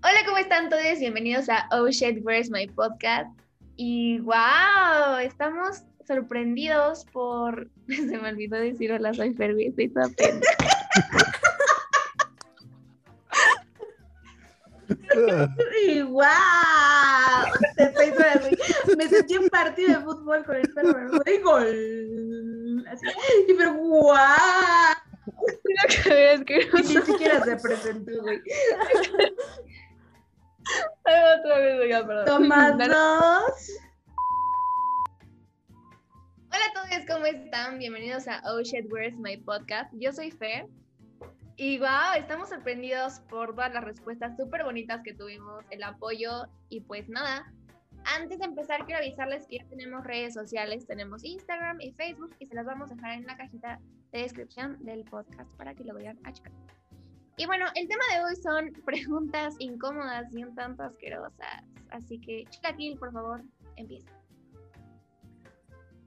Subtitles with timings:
[0.00, 1.00] Hola, ¿cómo están todos?
[1.00, 3.28] Bienvenidos a Oh Shit, Where's My Podcast.
[3.74, 7.68] Y wow, estamos sorprendidos por.
[7.88, 10.08] Se me olvidó decir hola, soy Fergie, estoy toda
[15.86, 16.24] y wow,
[18.96, 22.86] me sentí un partido de fútbol con el perro y gol.
[22.88, 23.04] Así,
[23.48, 24.14] y pero wow.
[26.72, 28.40] Ni siquiera se presentó, güey.
[31.08, 32.26] Otra vez, ya, perdón.
[32.26, 33.70] Toma dos.
[36.50, 37.78] Hola a todos, ¿cómo están?
[37.78, 39.92] Bienvenidos a Oh Shit, Where's My Podcast.
[39.94, 40.66] Yo soy Fer.
[41.56, 46.80] Y wow, estamos sorprendidos por todas las respuestas súper bonitas que tuvimos, el apoyo y
[46.82, 47.52] pues nada.
[48.04, 52.46] Antes de empezar, quiero avisarles que ya tenemos redes sociales, tenemos Instagram y Facebook y
[52.46, 53.80] se las vamos a dejar en la cajita
[54.12, 56.52] de descripción del podcast para que lo vayan a checar.
[57.38, 61.62] Y bueno, el tema de hoy son preguntas incómodas y un tanto asquerosas.
[61.90, 63.42] Así que, Chilaquil, por favor,
[63.76, 64.10] empieza.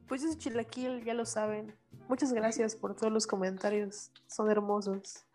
[0.08, 1.74] Pues es Chilaquil, ya lo saben.
[2.10, 5.26] Muchas gracias por todos los comentarios, son hermosos.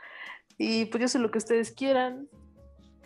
[0.58, 2.28] Y pues yo sé lo que ustedes quieran.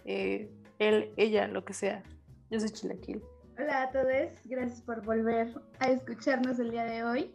[0.04, 2.02] Eh, él, ella, lo que sea.
[2.50, 3.22] Yo soy Chilaquil.
[3.56, 7.34] Hola a todos, gracias por volver a escucharnos el día de hoy.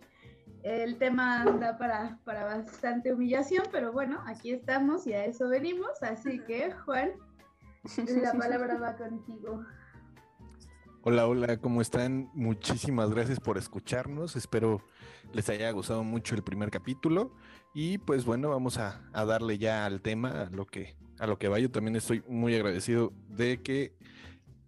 [0.65, 6.01] El tema da para, para bastante humillación, pero bueno, aquí estamos y a eso venimos.
[6.01, 7.11] Así que, Juan,
[8.23, 9.63] la palabra va contigo.
[11.03, 12.31] Hola, hola, ¿cómo están?
[12.33, 14.35] Muchísimas gracias por escucharnos.
[14.35, 14.81] Espero
[15.33, 17.31] les haya gustado mucho el primer capítulo.
[17.75, 21.47] Y pues bueno, vamos a, darle ya al tema, a lo que a lo que
[21.47, 21.59] va.
[21.59, 23.93] Yo también estoy muy agradecido de que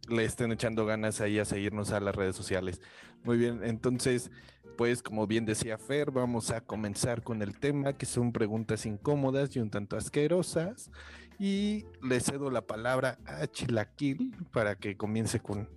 [0.10, 2.82] le estén echando ganas ahí a seguirnos a las redes sociales.
[3.24, 4.32] Muy bien, entonces,
[4.78, 9.56] pues como bien decía Fer, vamos a comenzar con el tema que son preguntas incómodas
[9.56, 10.92] y un tanto asquerosas.
[11.40, 15.70] Y le cedo la palabra a Chilaquil para que comience con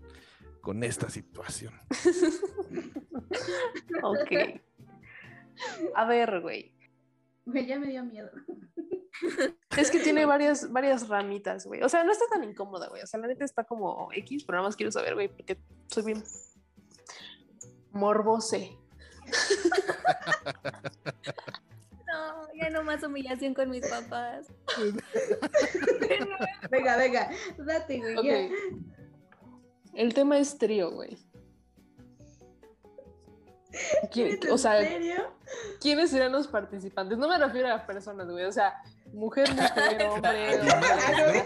[0.60, 1.74] con esta situación.
[4.02, 4.60] ok.
[5.94, 6.72] A ver, güey.
[7.46, 8.30] Güey, ya me dio miedo.
[9.76, 11.82] Es que tiene varias, varias ramitas, güey.
[11.82, 13.02] O sea, no está tan incómoda, güey.
[13.02, 15.58] O sea, la neta está como X, pero nada más quiero saber, güey, porque
[15.88, 16.22] soy bien
[17.92, 18.76] morbose.
[22.06, 24.48] No, ya no más humillación con mis papás.
[26.70, 28.18] venga, venga, date, güey.
[28.18, 28.50] Okay.
[29.94, 31.18] El tema es trío, güey.
[34.50, 35.32] O sea, serio?
[35.80, 37.16] ¿quiénes serán los participantes?
[37.18, 38.44] No me refiero a las personas, güey.
[38.44, 38.82] O sea,
[39.12, 41.44] mujer, mujer, hombre, hombre.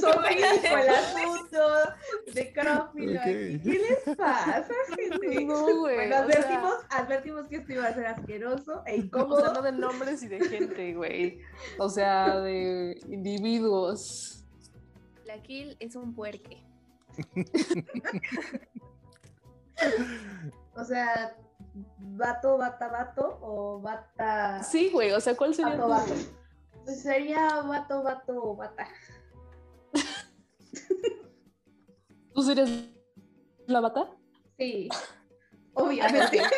[0.00, 1.60] Sobrino, el asunto
[2.34, 3.20] de crófilo.
[3.24, 5.44] ¿Qué les pasa, gente?
[5.44, 5.96] No, güey.
[5.96, 9.36] Bueno, advertimos, advertimos que esto iba a ser asqueroso e incómodo.
[9.36, 11.40] O sea, no de nombres y de gente, güey.
[11.78, 14.44] O sea, de individuos.
[15.24, 16.64] La kill es un puerque.
[20.78, 21.36] o sea,
[21.98, 24.62] vato, bata, vato o bata.
[24.62, 25.74] Sí, güey, o sea, ¿cuál sería?
[25.74, 26.14] Vato, vato.
[26.84, 28.88] Pues sería vato, vato o bata.
[32.34, 32.70] ¿Tú serías
[33.66, 34.08] la bata?
[34.56, 34.88] Sí,
[35.74, 36.40] obviamente.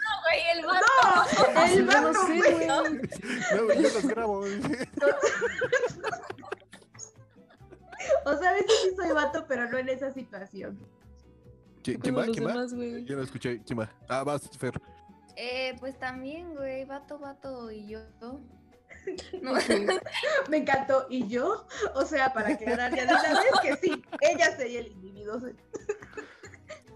[0.00, 0.86] No, güey, el vato.
[1.54, 2.66] No, el vato, no sé, güey.
[2.66, 2.82] No,
[3.74, 4.44] yo los grabo.
[8.24, 10.80] O sea, a veces sí soy vato, pero no en esa situación.
[11.82, 12.26] ¿Quién, va?
[12.26, 12.66] ¿Quién va?
[13.04, 13.62] Yo no escuché.
[13.62, 13.90] ¿Quién va?
[14.08, 14.80] Ah, vas, Fer.
[15.36, 18.00] Eh, pues también, güey, vato, vato y yo.
[19.40, 19.54] No.
[20.50, 21.06] Me encantó.
[21.08, 21.66] ¿Y yo?
[21.94, 25.40] O sea, para aclarar ya de una vez que sí, ella sería el individuo.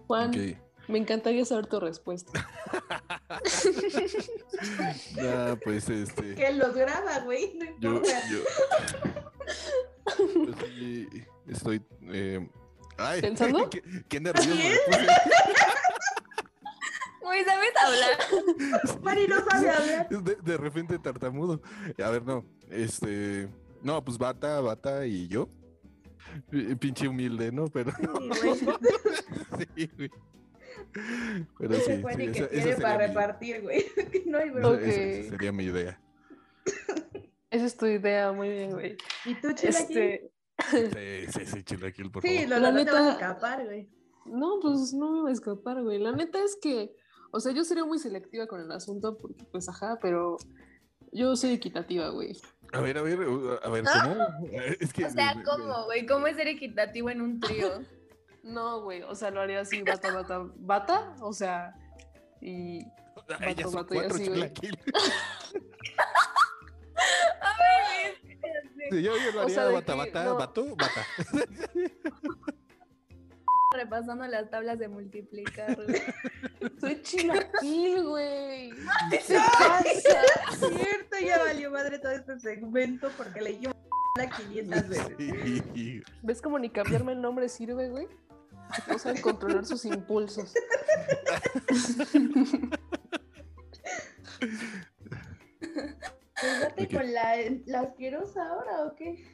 [0.07, 0.31] Juan,
[0.87, 2.33] me encantaría saber tu respuesta.
[5.21, 6.35] Ah, pues este.
[6.35, 7.59] Que los graba, güey.
[7.59, 8.39] No yo, yo,
[10.67, 11.09] sí,
[11.49, 11.83] estoy.
[12.09, 12.49] Eh...
[12.99, 13.69] Ay, ¿Pensando?
[13.71, 14.51] ¿Qué, qué nervioso
[17.21, 19.01] Güey, ¿sabes hablar?
[19.03, 20.09] Mari no sabe hablar.
[20.09, 21.61] De, de, repente tartamudo.
[22.03, 22.45] A ver, no.
[22.71, 23.49] Este.
[23.83, 25.49] No, pues bata, bata y yo.
[26.79, 27.67] Pinche humilde, ¿no?
[27.69, 27.93] Pero.
[29.77, 30.11] Sí, güey.
[31.59, 32.03] Pero sí.
[32.17, 33.85] sí, que esa, esa para repartir, güey.
[34.27, 36.01] No hay esa, esa sería mi idea.
[37.51, 38.97] Esa es tu idea, muy bien, güey.
[39.25, 39.99] ¿Y tú, Chilaquil?
[39.99, 40.34] Este...
[40.71, 42.43] Sí, sí, sí, Chilaquil, por sí, favor.
[42.43, 42.91] Sí, lo, la neta...
[42.91, 43.89] te vas a escapar, güey.
[44.27, 45.99] No, pues no me voy a escapar, güey.
[45.99, 46.95] La neta es que,
[47.31, 50.37] o sea, yo sería muy selectiva con el asunto porque, pues, ajá, pero
[51.13, 52.37] yo soy equitativa, güey.
[52.73, 53.19] A ver, a ver,
[53.63, 54.27] a ver, ¿cómo?
[54.81, 56.07] Es que, o sea, ¿cómo, güey?
[56.07, 57.83] ¿Cómo es ser equitativo en un trío?
[58.43, 61.75] No, güey, o sea, lo haría así, bata, bata, bata, o sea,
[62.41, 62.85] y...
[63.41, 64.31] Ay, ya son cuatro, y así,
[68.91, 70.37] Sí, yo, yo lo O haría sea, de bata, que bata, no.
[70.77, 71.07] bata.
[73.73, 76.01] Repasando las tablas de multiplicar, güey.
[76.81, 78.71] Soy chilaquil, güey.
[79.21, 83.73] Cierto, ya valió madre todo este segmento porque le dio
[84.19, 85.17] la 500 veces.
[85.19, 86.03] Sí.
[86.23, 88.07] ¿Ves cómo ni cambiarme el nombre sirve, güey?
[88.87, 90.55] No saben controlar sus impulsos.
[96.41, 96.93] Pues date Ok.
[96.93, 97.35] con la,
[97.67, 99.25] la asquerosa ahora o qué?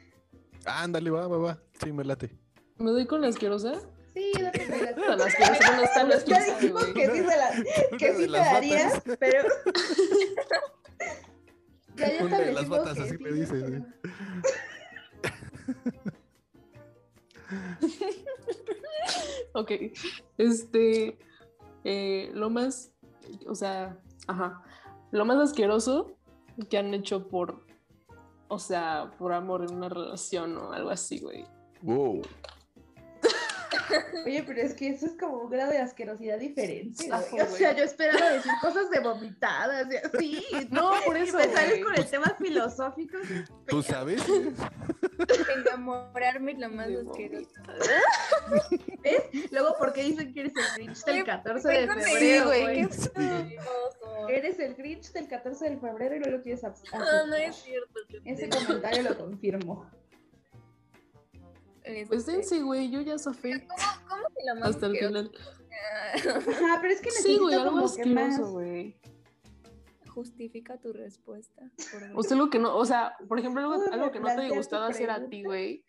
[0.65, 1.59] Ándale, va, va, va.
[1.83, 2.37] Sí, me late.
[2.77, 3.73] ¿Me doy con la asquerosa?
[4.13, 7.51] Sí, date con la asquerosa no está la Ya dijimos que sí, se la,
[7.97, 9.47] que sí te darías, pero.
[11.97, 13.83] Ya, ya Una de las batas, que así sí, me dices, pero- ¿eh?
[19.53, 19.71] Ok,
[20.37, 21.17] este,
[21.83, 22.93] eh, lo más,
[23.45, 24.63] o sea, ajá,
[25.11, 26.17] lo más asqueroso
[26.69, 27.65] que han hecho por,
[28.47, 31.45] o sea, por amor en una relación o algo así, güey.
[31.81, 32.21] Wow.
[34.25, 37.07] Oye, pero es que eso es como un grado de asquerosidad diferente.
[37.07, 37.41] Güey.
[37.41, 40.45] O sea, yo esperaba decir cosas de vomitadas y así.
[40.71, 43.17] No, por Y eso, me sales con el tema filosófico.
[43.67, 44.21] ¿Tú sabes?
[45.57, 47.49] Enamorarme es lo más asqueroso.
[49.51, 52.45] Luego, ¿por qué dicen que eres el Grinch del Oye, 14 de febrero?
[52.45, 52.87] güey, güey?
[52.87, 53.57] qué Sí.
[54.29, 56.99] Eres el Grinch del 14 de febrero y no lo quieres aceptar.
[56.99, 57.99] No, no es cierto.
[58.25, 60.00] Ese comentario lo confirmo.
[61.83, 63.51] Este, Pues dense, güey, yo ya sofí
[64.07, 65.31] ¿Cómo lo más hasta el final.
[66.15, 68.23] Ajá, pero es que Sí, güey, necesito algo como que más.
[68.29, 68.95] asqueroso, güey.
[70.07, 71.71] Justifica tu respuesta.
[72.15, 74.41] O sea, algo que no, o sea, por ejemplo, algo, ¿Puedo algo que no te
[74.41, 75.85] haya gustado hacer a ti, güey,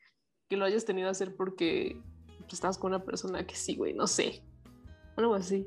[0.48, 2.00] que lo hayas tenido a hacer porque
[2.38, 4.42] pues, estabas con una persona que sí, güey, no sé.
[5.16, 5.66] Algo así.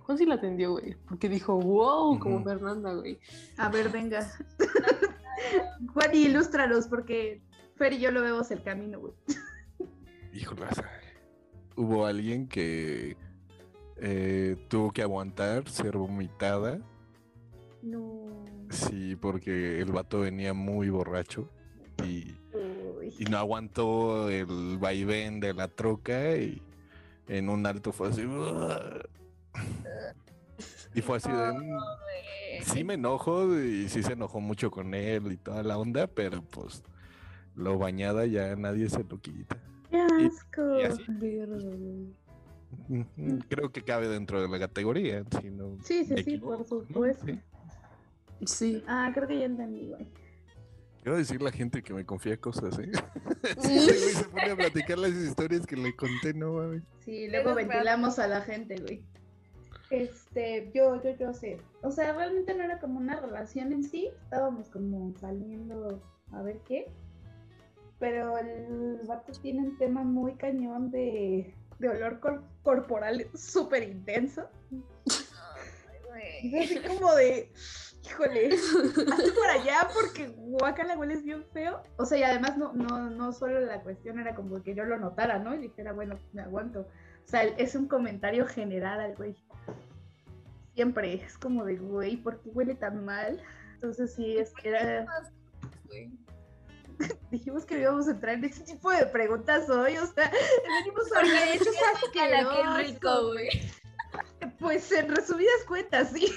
[0.00, 2.44] Juan sí la atendió, güey, porque dijo, wow, como.
[2.44, 3.18] Fernanda, güey.
[3.56, 4.30] A ver, venga.
[5.94, 7.42] Juan, ilústralos, porque
[7.80, 9.14] Fer y yo lo vemos el camino, güey.
[10.34, 11.00] Híjole, o sea,
[11.76, 13.16] hubo alguien que
[13.96, 16.78] eh, tuvo que aguantar ser vomitada.
[17.80, 18.44] No.
[18.68, 21.48] Sí, porque el vato venía muy borracho
[22.04, 22.36] y,
[23.18, 26.60] y no aguantó el vaivén de la troca y
[27.28, 28.26] en un alto fue así.
[28.26, 29.00] "Uah".
[30.94, 31.52] Y fue así de.
[31.54, 31.78] "Mm,
[32.62, 36.42] Sí me enojo y sí se enojó mucho con él y toda la onda, pero
[36.42, 36.82] pues
[37.60, 39.56] lo bañada ya nadie se lo quita.
[39.90, 40.80] ¡Qué Y- asco!
[40.80, 41.04] y así.
[41.08, 42.14] Güey.
[42.88, 46.64] Ujú, Creo que cabe dentro de la categoría, si no Sí, sí, me sí, equivoco,
[46.64, 46.86] por ¿no?
[46.86, 47.26] supuesto.
[47.26, 47.40] Sí.
[48.46, 48.84] Sí.
[48.86, 50.08] Ah, creo que ya entendí, güey.
[51.02, 52.90] Quiero decir la gente que me confía cosas, ¿eh?
[53.60, 53.76] Sí.
[53.76, 56.82] Ese güey se pone a platicar las historias que le conté, no mames.
[57.00, 59.02] Sí, luego ventilamos a la gente, güey.
[59.90, 61.58] Este, yo, yo, yo sé.
[61.82, 64.08] O sea, realmente no era como una relación en sí.
[64.24, 66.00] Estábamos como saliendo
[66.32, 66.86] a ver qué.
[68.00, 74.48] Pero el vato tiene un tema muy cañón de, de olor cor- corporal súper intenso.
[76.42, 77.52] Es así como de,
[78.04, 78.48] híjole,
[79.12, 81.82] hazte por allá porque guacala hueles bien feo.
[81.98, 84.98] O sea, y además no, no, no solo la cuestión era como que yo lo
[84.98, 85.54] notara, ¿no?
[85.54, 86.80] Y dijera, bueno, me aguanto.
[86.80, 89.36] O sea, es un comentario general al güey.
[90.74, 93.40] Siempre es como de, güey, ¿por qué huele tan mal?
[93.74, 95.06] Entonces sí, es que era,
[95.86, 96.10] Güey.
[97.30, 100.30] dijimos que no íbamos a entrar en ese tipo de preguntas hoy, o sea,
[100.78, 102.76] venimos a hablar de hecho de a la que es asqueroso.
[102.78, 103.70] rico, güey.
[104.58, 106.32] Pues en resumidas cuentas, sí.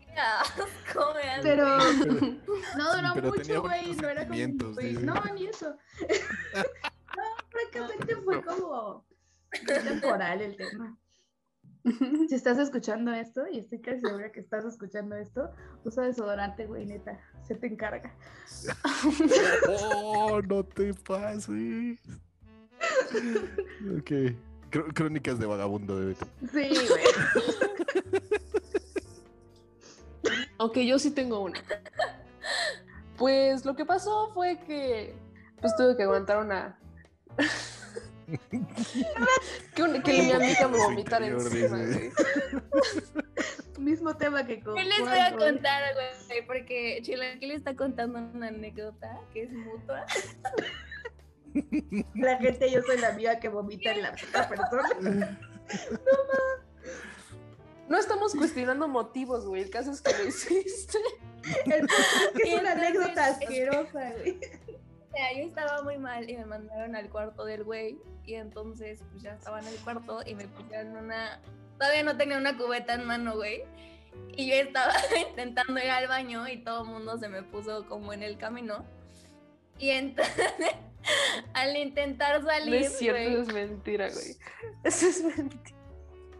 [0.00, 0.66] Qué asco.
[1.42, 1.78] Pero
[2.76, 3.94] no duró Pero mucho, güey.
[3.96, 4.80] No era como.
[4.80, 5.00] dice.
[5.02, 5.76] no, ni eso.
[7.16, 9.06] no, francamente fue como
[9.66, 10.98] temporal el tema.
[12.28, 15.50] Si estás escuchando esto, y estoy casi segura que estás escuchando esto,
[15.84, 17.20] usa desodorante, güey, neta.
[17.46, 18.12] Se te encarga.
[19.68, 21.98] Oh, no te pases.
[23.98, 24.10] Ok.
[24.70, 26.24] Cr- Crónicas de vagabundo de Betty.
[26.52, 27.04] Sí, güey.
[30.58, 31.60] Ok, yo sí tengo una.
[33.16, 35.14] Pues lo que pasó fue que
[35.60, 36.78] pues tuve que aguantar una.
[39.74, 42.10] que, un- que mi amiga me vomitara encima, güey.
[43.78, 44.74] Mismo tema que con.
[44.74, 46.46] ¿Qué les voy a contar, güey?
[46.46, 50.04] Porque Chilaquil está contando una anécdota que es mutua.
[52.14, 55.40] La gente, yo soy la amiga que vomita en la otra persona.
[57.88, 59.62] No estamos cuestionando motivos, güey.
[59.62, 60.98] El caso es que lo hiciste.
[61.66, 64.38] El es que es una anécdota asquerosa, güey.
[65.16, 67.98] Sea, yo estaba muy mal y me mandaron al cuarto del güey.
[68.26, 71.40] Y entonces, pues ya estaba en el cuarto y me pusieron una.
[71.78, 73.62] Todavía no tenía una cubeta en mano, güey.
[74.36, 74.92] Y yo estaba
[75.30, 78.84] intentando ir al baño y todo el mundo se me puso como en el camino.
[79.78, 80.52] Y entonces,
[81.54, 82.80] al intentar salir.
[82.80, 84.36] No es cierto, eso es mentira, güey.
[84.84, 85.76] Eso es mentira.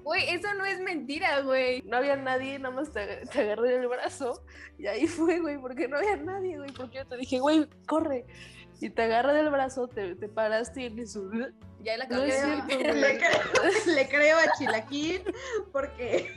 [0.02, 1.82] Güey, eso no es mentira, güey.
[1.82, 4.40] No había nadie, nada más te, te agarré del brazo
[4.78, 8.24] y ahí fue, güey, porque no había nadie, güey, porque yo te dije, güey, corre.
[8.80, 11.30] Y te agarré del brazo, te, te paraste y en eso.
[11.82, 12.24] Ya la No.
[12.24, 12.28] Le
[12.66, 13.06] creo,
[13.94, 15.22] le creo a Chilaquín
[15.72, 16.34] porque,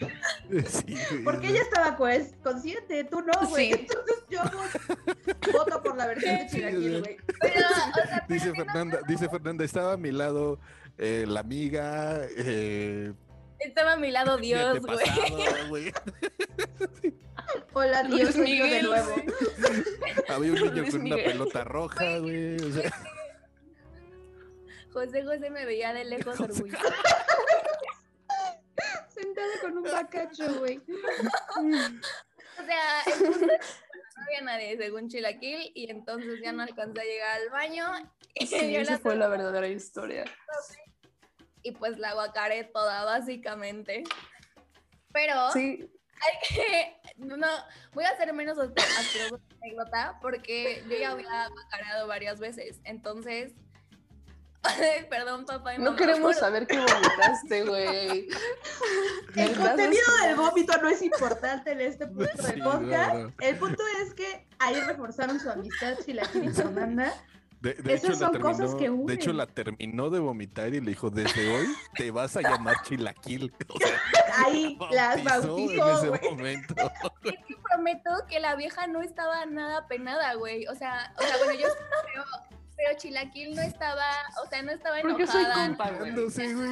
[0.67, 3.73] Sí, porque ella estaba pues, consciente, tú no, güey.
[3.73, 3.79] Sí.
[3.79, 6.99] Entonces yo voy- voto por la versión de Chilaquín, güey.
[7.01, 7.17] güey.
[7.41, 10.59] Pero, o sea, pero Dice no- Fernanda, dice Fernanda, estaba a mi lado
[10.97, 13.13] eh, la amiga, eh,
[13.59, 14.79] estaba a mi lado Dios,
[15.69, 15.91] güey.
[17.73, 19.15] Hola, Dios yo de Miguel, nuevo.
[20.29, 22.55] Había un niño Luis con una pelota roja, güey.
[22.57, 22.91] O sea,
[24.93, 26.83] José José me veía de lejos José orgulloso.
[29.09, 30.77] Sentada con un bacacho, güey.
[30.77, 36.63] O sea, el punto es que no había nadie, según Chilaquil, y entonces ya no
[36.63, 37.85] alcancé a llegar al baño.
[38.35, 40.25] Y, Sí, yo esa la fue la verdadera historia.
[41.63, 44.03] y pues la guacaré toda, básicamente.
[45.11, 45.89] Pero Sí,
[46.21, 46.98] hay que.
[47.19, 47.47] No,
[47.93, 52.79] voy a hacer menos asquerosa anécdota porque yo ya había guacareado varias veces.
[52.83, 53.53] Entonces.
[55.09, 55.75] Perdón, papá.
[55.75, 58.27] y no queremos por- saber qué vomitaste, güey.
[59.35, 63.13] El contenido No del vómito no es importante en este punto Sí, del no, podcast.
[63.15, 63.33] no.
[63.39, 67.13] El punto es que ahí reforzaron su amistad Chilaquín y Fernanda.
[67.61, 69.05] De, de Esas hecho, la son cosas terminó, que unen.
[69.07, 72.75] de hecho, la terminó de vomitar y le dijo, desde hoy te vas a llamar
[72.83, 73.53] Chilaquil.
[73.67, 74.01] O sea,
[74.45, 76.19] Ahí las bautizó bautizó, en güey.
[76.19, 76.75] ese momento.
[77.23, 80.65] Es que prometo que la vieja no estaba nada penada, güey.
[80.67, 81.67] O sea, o sea, bueno, yo
[82.05, 82.23] pero,
[82.77, 84.05] pero Chilaquil no estaba,
[84.43, 85.53] o sea, no estaba Porque enojada.
[85.55, 86.11] soy ¿no, compa, güey?
[86.13, 86.29] güey.
[86.31, 86.69] Sí, güey.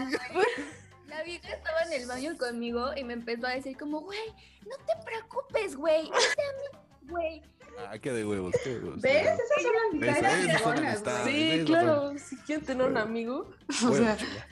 [1.08, 4.20] La vieja estaba en el baño conmigo y me empezó a decir como, güey,
[4.62, 6.06] no te preocupes, güey.
[6.10, 7.42] Es de mí, güey.
[7.78, 9.02] Ah, qué de huevos, qué de huevos.
[9.02, 9.28] ¿Ves?
[9.28, 10.10] Esas son ¿Ves?
[10.18, 11.24] amistades chingonas, amistades.
[11.24, 11.60] güey.
[11.60, 12.18] Sí, claro.
[12.18, 13.52] Si quieren tener un amigo.
[13.84, 14.48] O Bueno, sea, chula.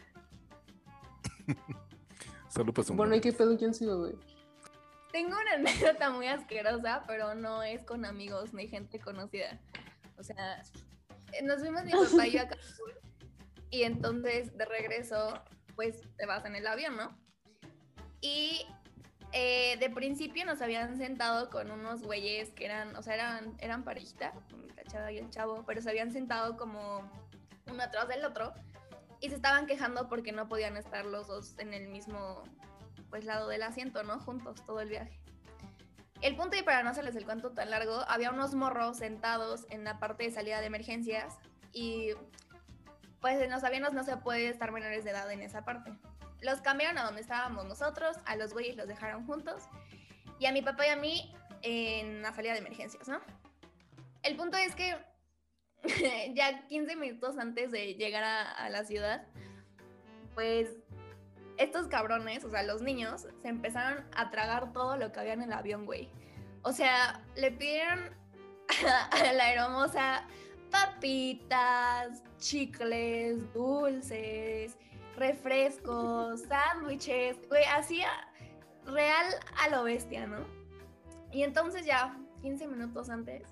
[2.50, 3.58] Solo pasó un bueno, ¿y qué pedo?
[3.58, 4.13] ¿Quién sido, güey?
[5.12, 9.60] Tengo una anécdota muy asquerosa, pero no es con amigos ni gente conocida.
[10.17, 10.62] O sea,
[11.44, 12.91] nos fuimos mi papá y yo a Cancún
[13.72, 15.41] y entonces de regreso,
[15.75, 17.17] pues te vas en el avión, ¿no?
[18.22, 18.65] Y
[19.32, 23.84] eh, de principio nos habían sentado con unos güeyes que eran, o sea, eran, eran
[23.84, 24.34] parejita,
[24.75, 27.10] la chava y el chavo, pero se habían sentado como
[27.67, 28.53] uno atrás del otro
[29.20, 32.44] y se estaban quejando porque no podían estar los dos en el mismo
[33.10, 34.20] pues lado del asiento, ¿no?
[34.20, 35.20] Juntos todo el viaje.
[36.22, 39.84] El punto y para no hacerles el cuento tan largo, había unos morros sentados en
[39.84, 41.38] la parte de salida de emergencias
[41.72, 42.12] y
[43.20, 45.91] pues en los aviones no se puede estar menores de edad en esa parte.
[46.45, 49.63] Los cambiaron a donde estábamos nosotros, a los güeyes los dejaron juntos
[50.39, 53.19] y a mi papá y a mí en la salida de emergencias, ¿no?
[54.21, 54.95] El punto es que
[56.35, 59.25] ya 15 minutos antes de llegar a, a la ciudad,
[60.35, 60.69] pues
[61.57, 65.41] estos cabrones, o sea, los niños, se empezaron a tragar todo lo que había en
[65.41, 66.11] el avión, güey.
[66.61, 68.11] O sea, le pidieron
[69.11, 70.27] a la hermosa
[70.69, 74.77] papitas, chicles, dulces,
[75.17, 78.10] refrescos, sándwiches, güey, hacía
[78.86, 79.25] real
[79.57, 80.45] a lo bestia, ¿no?
[81.31, 83.43] Y entonces ya, 15 minutos antes,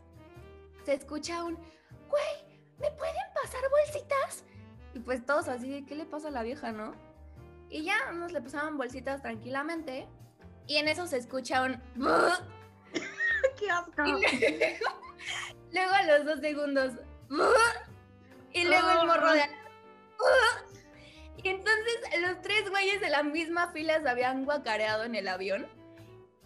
[0.86, 4.46] se escucha un, güey, ¿me pueden pasar bolsitas?
[4.94, 6.94] Y pues todos así de, ¿qué le pasa a la vieja, no?
[7.70, 10.08] Y ya nos le pasaban bolsitas tranquilamente.
[10.68, 11.82] Y en eso se escucha un...
[13.60, 14.06] ¡Qué asco!
[14.06, 14.22] Y luego,
[15.72, 16.94] luego a los dos segundos...
[18.54, 19.42] Y luego el morro de...
[21.44, 25.68] Y entonces los tres güeyes de la misma fila se habían guacareado en el avión.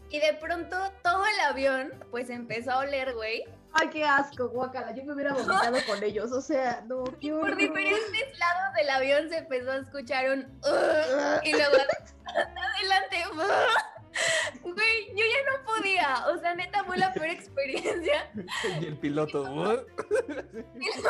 [0.09, 3.43] Y de pronto todo el avión pues empezó a oler, güey.
[3.73, 4.91] ¡Ay, qué asco, guacala!
[4.95, 7.57] Yo me hubiera vomitado con ellos, o sea, no, qué Por horror.
[7.57, 10.39] diferentes lados del avión se empezó a escuchar un...
[10.63, 13.23] "Ugh", y luego adelante...
[14.63, 16.27] Güey, yo ya no podía.
[16.29, 18.31] O sea, neta fue la peor experiencia.
[18.81, 19.85] Y el piloto.
[19.95, 21.03] ¡Qué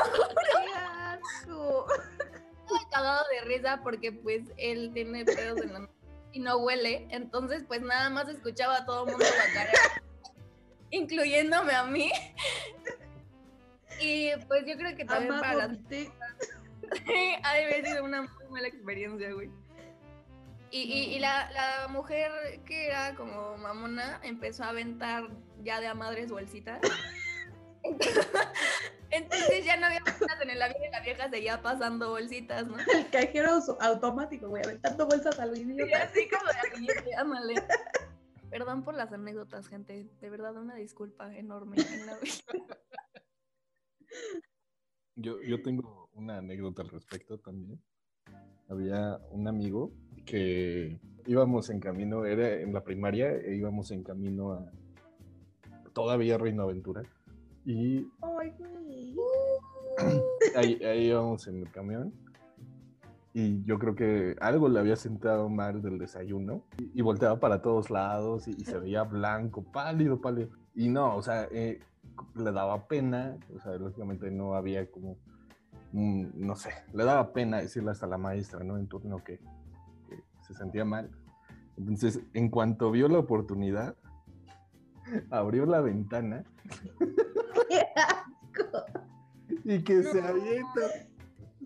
[0.75, 1.87] asco!
[2.91, 5.95] Cagado de risa porque pues él tiene pedos en la nariz
[6.31, 7.07] y no huele.
[7.09, 10.03] Entonces pues nada más escuchaba a todo el mundo guacarear,
[10.91, 12.11] incluyéndome a mí.
[13.99, 16.11] Y pues yo creo que también Amá, para las vomité.
[17.43, 19.49] ha de haber sido una muy mala experiencia, güey.
[20.69, 25.29] Y, y, y la, la mujer que era como mamona empezó a aventar
[25.63, 26.79] ya de a madres bolsitas.
[29.09, 32.75] Entonces ya no había bolsitas en el avión y la vieja seguía pasando bolsitas, ¿no?
[32.77, 36.09] El cajero auto- automático, güey, aventando bolsas a los Y idiotas.
[36.09, 37.55] así como de ámale.
[38.49, 40.07] Perdón por las anécdotas, gente.
[40.21, 41.77] De verdad, una disculpa enorme.
[45.15, 47.81] yo, yo tengo una anécdota al respecto también.
[48.69, 49.91] Había un amigo
[50.25, 54.71] que íbamos en camino, era en la primaria, e íbamos en camino a
[55.93, 57.03] todavía Reino Aventura.
[57.67, 58.07] Y
[60.55, 62.13] ahí, ahí íbamos en el camión
[63.39, 67.91] y yo creo que algo le había sentado mal del desayuno y, volteaba para todos
[67.91, 70.49] lados y, se veía blanco, pálido, pálido.
[70.73, 71.79] Y no, o sea, eh,
[72.33, 75.17] le daba pena, o sea, lógicamente no había como,
[75.91, 78.75] no sé, le daba pena decirle hasta la maestra, ¿no?
[78.75, 79.39] En turno que,
[80.41, 81.11] se sentía mal.
[81.77, 83.95] Entonces, en cuanto vio la oportunidad,
[85.29, 86.43] abrió la ventana.
[89.63, 90.81] y que se avienta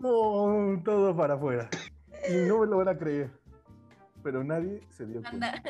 [0.02, 1.68] no, todo para afuera.
[2.28, 3.30] Y no me lo van a creer.
[4.22, 5.62] Pero nadie se dio cuenta.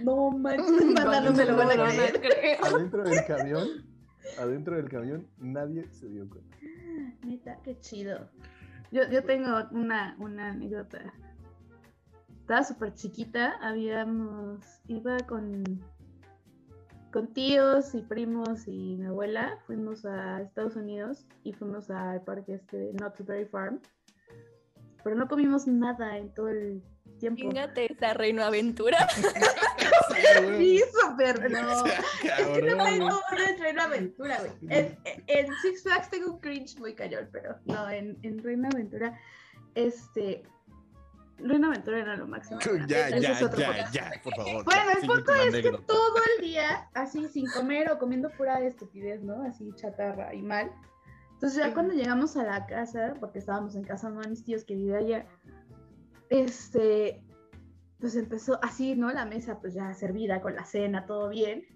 [0.00, 2.58] No manches, no me lo van a creer.
[2.62, 3.68] Adentro del camión,
[4.38, 6.56] adentro del camión, nadie se dio cuenta.
[7.24, 8.28] Neta, qué chido.
[8.92, 11.12] Yo, yo tengo una, una anécdota.
[12.40, 15.64] Estaba súper chiquita, habíamos, iba con,
[17.16, 22.56] con tíos y primos y mi abuela, fuimos a Estados Unidos y fuimos al parque
[22.56, 23.80] este de Not Very Farm.
[25.02, 26.82] Pero no comimos nada en todo el
[27.18, 27.50] tiempo.
[27.50, 29.08] Fíjate esa reino aventura.
[30.58, 31.86] sí, súper no.
[32.22, 34.52] Es que no tengo una reino aventura, güey.
[34.68, 39.18] En, en, Six Flags tengo un cringe muy cañón, pero no, en, en reino aventura,
[39.74, 40.42] este,
[41.38, 42.60] Reina Aventura era lo máximo.
[42.86, 44.64] Ya, ya, ya, ya, por favor.
[44.64, 49.22] Bueno, el punto es que todo el día, así sin comer o comiendo pura estupidez,
[49.22, 49.42] ¿no?
[49.42, 50.72] Así chatarra y mal.
[51.34, 54.74] Entonces ya cuando llegamos a la casa, porque estábamos en casa de mis tíos que
[54.74, 55.26] vive allá,
[56.30, 57.22] este,
[58.00, 59.12] pues empezó así, ¿no?
[59.12, 61.66] La mesa pues ya servida con la cena, todo bien.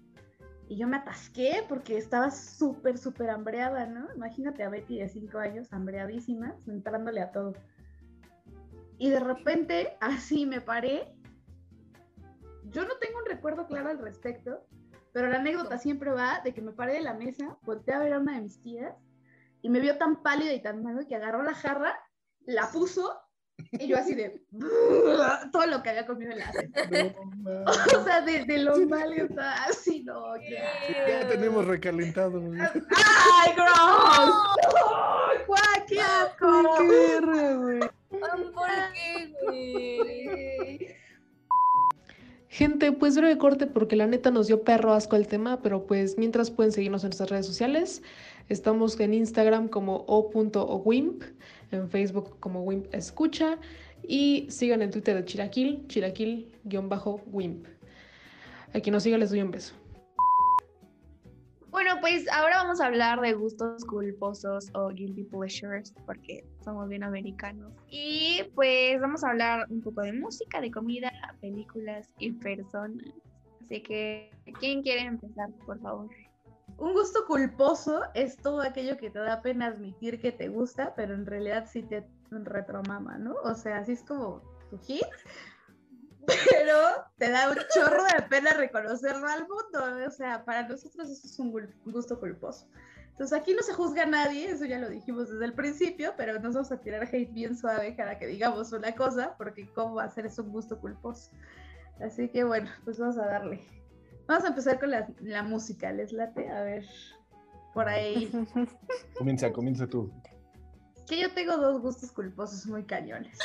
[0.67, 4.07] Y yo me atasqué porque estaba súper, súper hambreada, ¿no?
[4.15, 7.53] Imagínate a Betty de 5 años, hambreadísima, entrándole a todo.
[9.01, 11.11] Y de repente, así me paré.
[12.65, 14.63] Yo no tengo un recuerdo claro al respecto,
[15.11, 18.13] pero la anécdota siempre va de que me paré de la mesa, volteé a ver
[18.13, 18.93] a una de mis tías
[19.63, 21.99] y me vio tan pálida y tan malo que agarró la jarra,
[22.45, 23.19] la puso
[23.71, 24.45] y yo así de
[25.51, 27.15] todo lo que había comido en la cena.
[27.65, 30.69] o sea, de, de lo mal que estaba así, no, ya.
[31.07, 32.39] Ya tenemos recalentado.
[32.39, 34.35] ¡Ay, gross!
[35.73, 36.75] ¡Ay, qué asco!
[36.77, 38.00] ¡Qué güey!
[38.11, 40.97] ¿Por qué,
[42.49, 46.17] Gente, pues breve corte porque la neta nos dio perro asco el tema, pero pues
[46.17, 48.03] mientras pueden seguirnos en nuestras redes sociales.
[48.49, 51.23] Estamos en Instagram como o.owimp,
[51.71, 53.57] en Facebook como Wimp Escucha
[54.05, 57.65] y sigan el Twitter de Chiraquil, chiraquil-wimp.
[58.73, 59.80] A quien nos siga les doy un beso.
[61.71, 67.01] Bueno, pues ahora vamos a hablar de gustos culposos o guilty pleasures, porque somos bien
[67.01, 67.71] americanos.
[67.89, 73.01] Y pues vamos a hablar un poco de música, de comida, películas y personas.
[73.63, 74.29] Así que,
[74.59, 76.09] ¿quién quiere empezar, por favor?
[76.77, 81.13] Un gusto culposo es todo aquello que te da pena admitir que te gusta, pero
[81.13, 83.35] en realidad sí te retromama, ¿no?
[83.43, 85.05] O sea, así es como tu hit,
[86.25, 86.77] pero
[87.17, 90.07] te da un chorro de pena reconocerlo al mundo.
[90.07, 91.51] O sea, para nosotros eso es un
[91.85, 92.67] gusto culposo.
[93.11, 96.39] Entonces aquí no se juzga a nadie, eso ya lo dijimos desde el principio, pero
[96.39, 100.05] nos vamos a tirar hate bien suave cada que digamos una cosa, porque cómo va
[100.05, 101.29] a ser eso un gusto culposo.
[101.99, 103.61] Así que bueno, pues vamos a darle.
[104.27, 106.49] Vamos a empezar con la, la música, ¿les late?
[106.49, 106.85] A ver,
[107.73, 108.31] por ahí.
[109.17, 110.11] Comienza, comienza tú.
[111.07, 113.37] Que yo tengo dos gustos culposos muy cañones.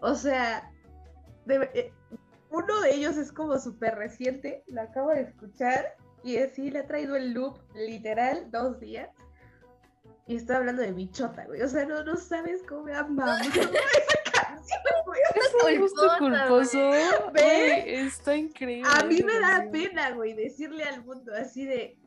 [0.00, 0.70] O sea,
[1.50, 1.92] eh,
[2.50, 6.86] uno de ellos es como súper reciente, lo acabo de escuchar y así le ha
[6.86, 9.08] traído el loop literal dos días.
[10.26, 11.62] Y estoy hablando de bichota, güey.
[11.62, 15.20] O sea, no, no sabes cómo me amamos esa canción, güey.
[15.34, 16.94] Es un gusto culposo.
[17.34, 18.88] está increíble.
[18.94, 21.98] A mí me da pena, güey, decirle al mundo así de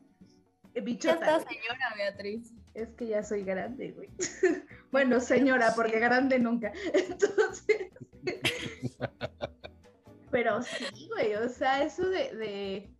[0.82, 1.14] bichota.
[1.14, 2.52] Esta señora, Beatriz.
[2.74, 4.10] Es que ya soy grande, güey.
[4.90, 6.72] bueno, señora, porque grande nunca.
[6.94, 7.92] Entonces.
[10.30, 12.90] Pero sí, güey, o sea, eso de,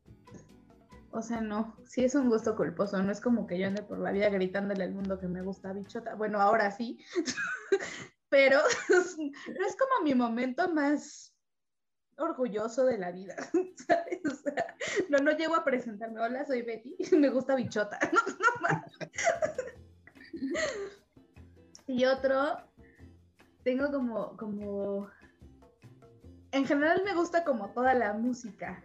[1.10, 3.98] O sea, no, sí es un gusto culposo, no es como que yo ande por
[3.98, 6.14] la vida gritándole al mundo que me gusta bichota.
[6.14, 7.04] Bueno, ahora sí,
[8.28, 11.34] pero no es como mi momento más
[12.16, 13.34] orgulloso de la vida,
[13.86, 14.20] ¿sabes?
[14.24, 14.76] O sea,
[15.08, 18.20] no, no llego a presentarme, hola, soy Betty, me gusta bichota, no,
[21.86, 22.56] y otro,
[23.64, 25.08] tengo como, como
[26.52, 28.84] en general me gusta como toda la música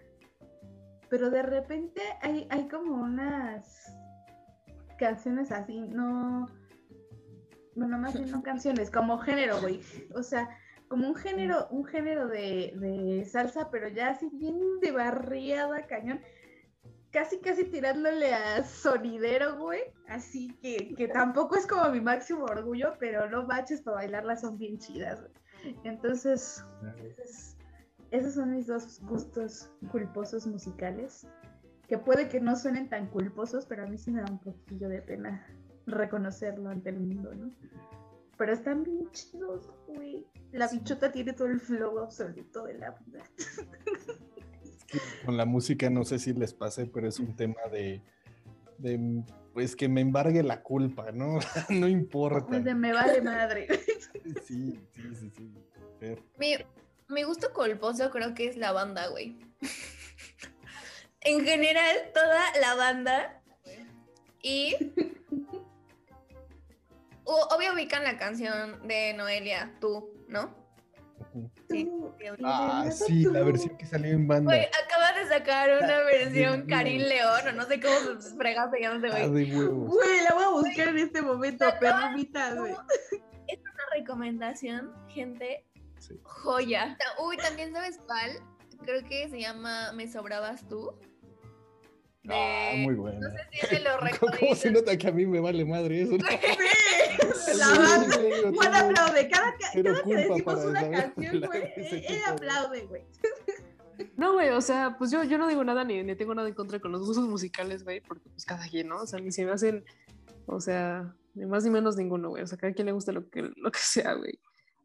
[1.10, 3.92] pero de repente hay, hay como unas
[4.98, 6.48] canciones así, no,
[7.76, 9.82] bueno, más bien no canciones, como género, güey.
[10.14, 10.50] O sea,
[10.88, 16.22] como un género, un género de, de salsa, pero ya así bien de barriada, cañón.
[17.12, 19.82] Casi, casi tirándole a sonidero, güey.
[20.08, 24.58] Así que, que tampoco es como mi máximo orgullo, pero no baches para bailarlas son
[24.58, 25.34] bien chidas, güey.
[25.84, 26.64] Entonces,
[26.98, 27.58] esos,
[28.12, 31.28] esos son mis dos gustos culposos musicales.
[31.88, 34.90] Que puede que no suenen tan culposos, pero a mí sí me da un poquillo
[34.90, 35.48] de pena
[35.88, 37.52] reconocerlo ante el mundo, ¿no?
[38.38, 40.26] Pero están bien chidos, güey.
[40.52, 43.24] La bichota tiene todo el flow absoluto de la vida.
[45.26, 48.02] Con la música no sé si les pase, pero es un tema de,
[48.78, 49.24] de
[49.54, 51.40] pues que me embargue la culpa, ¿no?
[51.70, 52.48] no importa.
[52.48, 53.68] Pues de me vale madre.
[54.46, 56.16] Sí, sí, sí, sí.
[56.38, 56.56] Mi,
[57.08, 59.38] mi gusto culposo creo que es la banda, güey.
[61.22, 63.42] en general, toda la banda.
[64.42, 64.76] Y.
[67.24, 70.56] O- obvio ubican la canción de Noelia, tú, ¿no?
[71.70, 71.90] Sí.
[72.44, 74.52] Ah, sí, la versión que salió en banda.
[74.54, 76.66] Güey, acaba de sacar una versión.
[76.68, 79.50] Karim León, o no sé cómo se frega se llama ese Ah, güey.
[79.52, 79.88] de huevos.
[79.90, 82.74] Güey, la voy a buscar en este momento, permita, güey.
[82.74, 85.66] Una recomendación, gente,
[86.00, 86.20] Sí.
[86.24, 86.98] joya.
[87.24, 88.32] Uy, también sabes cuál?
[88.84, 90.94] Creo que se llama Me sobrabas tú.
[92.24, 93.20] De- Ah, muy buena.
[93.20, 94.56] No sé si me lo ¿Cómo recuerdo.
[94.56, 96.14] se nota que a mí me vale madre eso?
[97.46, 98.16] Sí, la banda.
[98.18, 99.30] Juan tengo- aplaude.
[99.30, 103.04] Cada, cada que decimos una canción, güey, ese él aplaude, güey.
[104.18, 106.54] No, güey, o sea, pues yo, yo no digo nada ni, ni tengo nada en
[106.54, 109.02] contra con los gustos musicales, güey, porque pues cada quien, ¿no?
[109.02, 109.84] O sea, ni se me hacen,
[110.46, 112.44] o sea, ni más ni menos ninguno, güey.
[112.44, 114.40] O sea, cada quien le gusta lo que, lo que sea, güey.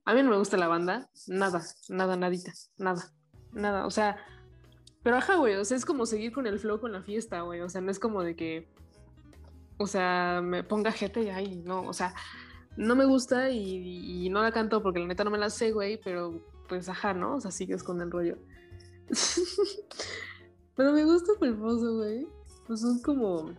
[0.04, 3.12] A mí no me gusta la banda, nada, nada, nadita, nada,
[3.52, 3.86] nada.
[3.86, 4.16] O sea,
[5.04, 7.60] pero ajá, güey, o sea, es como seguir con el flow con la fiesta, güey.
[7.60, 8.66] O sea, no es como de que,
[9.78, 12.12] o sea, me ponga gente y ay, no, o sea,
[12.76, 15.70] no me gusta y, y no la canto porque la neta no me la sé,
[15.70, 17.36] güey, pero pues ajá, ¿no?
[17.36, 18.36] O sea, sigues con el rollo.
[20.76, 22.26] Pero me gusta culposo, güey.
[22.66, 23.52] Pues son como.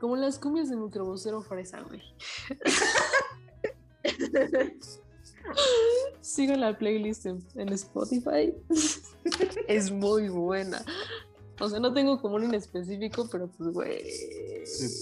[0.00, 2.00] Como las cumbias de microbusero fresa, güey.
[6.20, 8.54] Sigo la playlist en, en Spotify.
[9.68, 10.84] es muy buena.
[11.60, 14.02] O sea, no tengo como un en específico, pero pues, güey.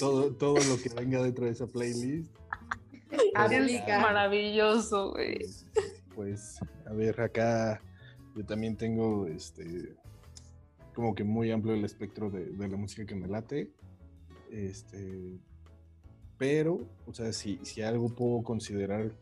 [0.01, 2.35] Todo, todo lo que venga dentro de esa playlist.
[3.09, 4.01] Es Aplica.
[4.01, 5.39] maravilloso, güey.
[6.15, 7.81] Pues, a ver, acá
[8.35, 9.95] yo también tengo este
[10.93, 13.71] como que muy amplio el espectro de, de la música que me late.
[14.51, 15.39] Este,
[16.39, 19.13] pero, o sea, si, si algo puedo considerar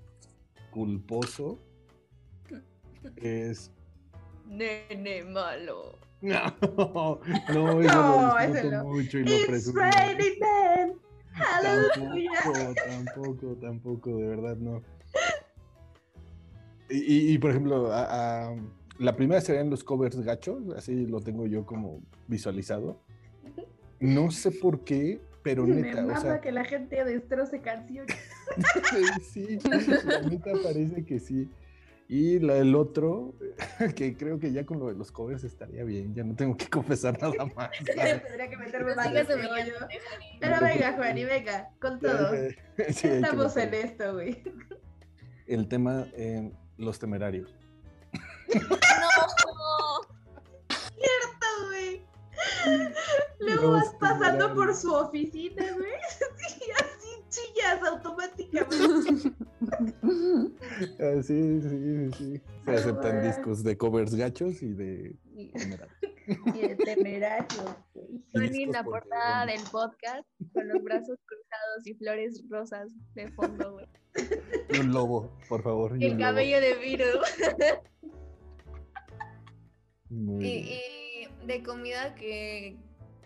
[0.70, 1.58] culposo
[3.16, 3.70] es
[4.46, 5.98] Nene malo.
[6.20, 6.40] no,
[6.76, 8.84] no, eso No, lo disfruto no.
[8.84, 9.80] mucho y lo presumo.
[11.62, 14.82] Tampoco, tampoco, tampoco, de verdad no.
[16.88, 18.56] Y, y- y, por ejemplo, a- a-
[18.98, 23.00] la primera serían los covers gachos, así lo tengo yo como visualizado.
[24.00, 28.16] No sé por qué, pero Me neta, mama o sea, que la gente destroce canciones.
[29.32, 29.58] sí,
[30.04, 31.48] la neta parece que sí.
[32.08, 33.34] Y la- el otro,
[33.96, 36.66] que creo que ya con lo de los covers estaría bien, ya no tengo que
[36.70, 37.70] confesar nada más.
[37.94, 38.22] ¿sabes?
[38.22, 39.06] Tendría que meterme más.
[39.08, 39.72] Stephanie.
[40.40, 42.30] Pero venga, Juan, y venga, con todo.
[42.88, 44.42] Sí, que Estamos en esto, güey.
[45.46, 47.54] El tema en Los Temerarios.
[48.54, 48.60] No.
[50.68, 52.02] Esto, güey.
[53.40, 55.92] Luego Los vas pasando por su oficina, güey.
[57.88, 59.32] Automáticamente.
[61.00, 62.42] Ah, sí, sí, sí.
[62.64, 63.22] Se Ah, aceptan bueno.
[63.28, 65.98] discos de covers gachos y de Y temerarios.
[66.54, 67.76] y el temerario.
[68.32, 69.52] Tony en la portada bueno.
[69.62, 73.86] del podcast con los brazos cruzados y flores rosas de fondo, güey.
[74.70, 75.96] Y un lobo, por favor.
[76.00, 76.22] Y el lobo.
[76.22, 77.04] cabello de Viru.
[80.10, 82.76] Muy Y, y de comida que,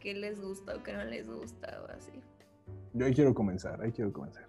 [0.01, 2.13] que les gusta o que no les gusta o así.
[2.95, 4.47] Yo ahí quiero comenzar, ahí quiero comenzar.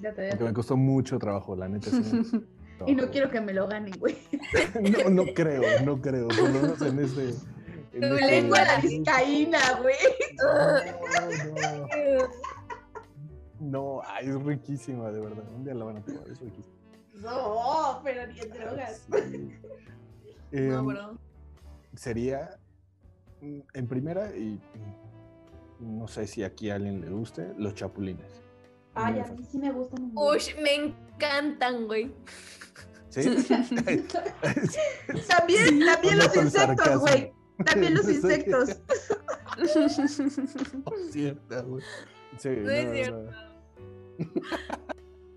[0.00, 1.90] Ya te Porque me costó mucho trabajo, la neta.
[1.90, 2.22] sí
[2.86, 4.16] Y no quiero que me lo ganen, güey.
[5.04, 6.28] no, no creo, no creo.
[6.28, 7.28] Por lo menos en este.
[7.92, 9.94] en Tu este- Lengua la vizcaína, güey.
[10.38, 10.78] No,
[12.16, 12.28] no.
[13.60, 15.44] No, ay, es riquísima, de verdad.
[15.54, 16.74] Un día la van a probar, es riquísima.
[17.16, 19.06] No, pero ni en drogas.
[19.12, 19.50] Sí.
[20.52, 21.18] No, Em, bro.
[21.94, 22.58] sería
[23.42, 24.58] mm, en primera y
[25.80, 28.42] no sé si aquí a alguien le guste los chapulines.
[28.94, 32.12] Ay, a mí sí me gustan Ush, me encantan, güey.
[33.08, 33.22] ¿Sí?
[35.28, 37.32] También, también No los insectos, güey.
[37.64, 38.80] También los insectos.
[41.10, 41.84] Cierto, güey.
[42.38, 43.22] Sí, No es cierto.
[43.22, 43.50] no.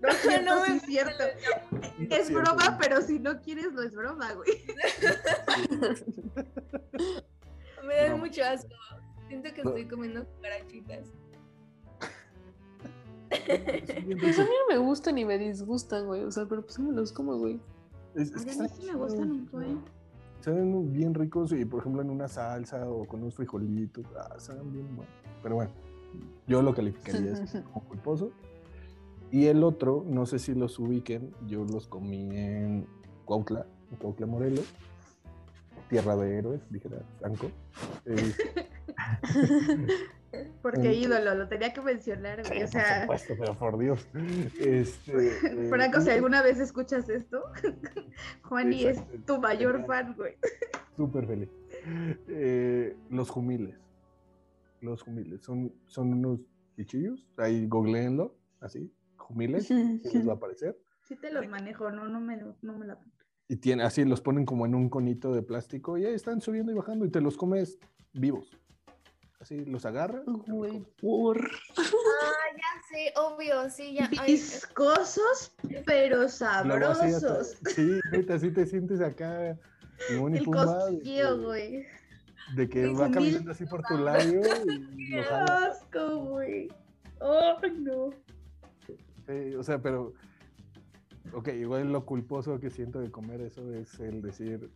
[0.00, 1.24] No es cierto, No, es cierto.
[1.98, 2.78] No Es broma, güey.
[2.80, 4.64] pero si no quieres, no es broma, güey.
[7.86, 8.18] Me da No.
[8.18, 8.68] mucho asco.
[9.28, 9.70] Siento que No.
[9.70, 11.12] estoy comiendo cucarachitas.
[14.20, 16.22] Pues a mí no me gustan ni me disgustan, güey.
[16.22, 17.58] O sea, pero pues me los como, güey.
[18.14, 19.80] Es- es A que mí sí me gustan un buen.
[20.40, 24.70] Saben bien ricos y por ejemplo en una salsa o con unos frijolitos, ah, saben
[24.72, 25.12] bien buenos.
[25.42, 25.70] Pero bueno,
[26.46, 28.30] yo lo calificaría así, como culposo.
[29.30, 32.86] Y el otro, no sé si los ubiquen, yo los comí en
[33.24, 34.66] Cuautla, en Cuautla Morelos,
[35.88, 37.50] tierra de héroes, dijera Franco.
[40.32, 42.58] Eh, Porque ídolo, lo tenía que mencionar, güey.
[42.58, 44.06] O por sea, supuesto, pero por Dios.
[44.58, 47.44] Este, eh, Franco, si alguna vez escuchas esto,
[48.42, 50.34] Juani es tu mayor fan, güey.
[50.96, 51.48] Súper feliz.
[52.28, 53.76] Eh, los jumiles.
[54.80, 55.42] Los jumiles.
[55.42, 56.40] Son, son unos
[56.76, 57.28] bichillos.
[57.36, 58.34] Ahí googleenlo.
[58.60, 58.92] Así.
[59.16, 59.70] Jumiles.
[59.70, 60.76] y les va a aparecer.
[61.02, 62.98] Sí te los manejo, no, no me, no me la...
[63.48, 65.98] Y tiene, así los ponen como en un conito de plástico.
[65.98, 67.04] Y ahí están subiendo y bajando.
[67.04, 67.78] Y te los comes
[68.12, 68.50] vivos.
[69.40, 70.24] Así los agarras.
[70.46, 71.38] Güey, por.
[71.38, 71.82] Ah,
[72.56, 74.08] ya sé, obvio, sí, ya.
[74.18, 75.54] ay, Viscosos,
[75.84, 76.16] pero
[76.64, 77.58] Luego así hasta- sabrosos.
[77.74, 79.58] sí, neta, así te sientes acá.
[80.08, 81.86] Timón y El cosquillo, que- güey.
[82.56, 86.68] De que va caminando así por tu labio y Qué asco, güey.
[87.20, 88.10] Oh, no.
[89.26, 90.12] Sí, o sea, pero.
[91.34, 94.70] Ok, igual lo culposo que siento de comer eso es el decir.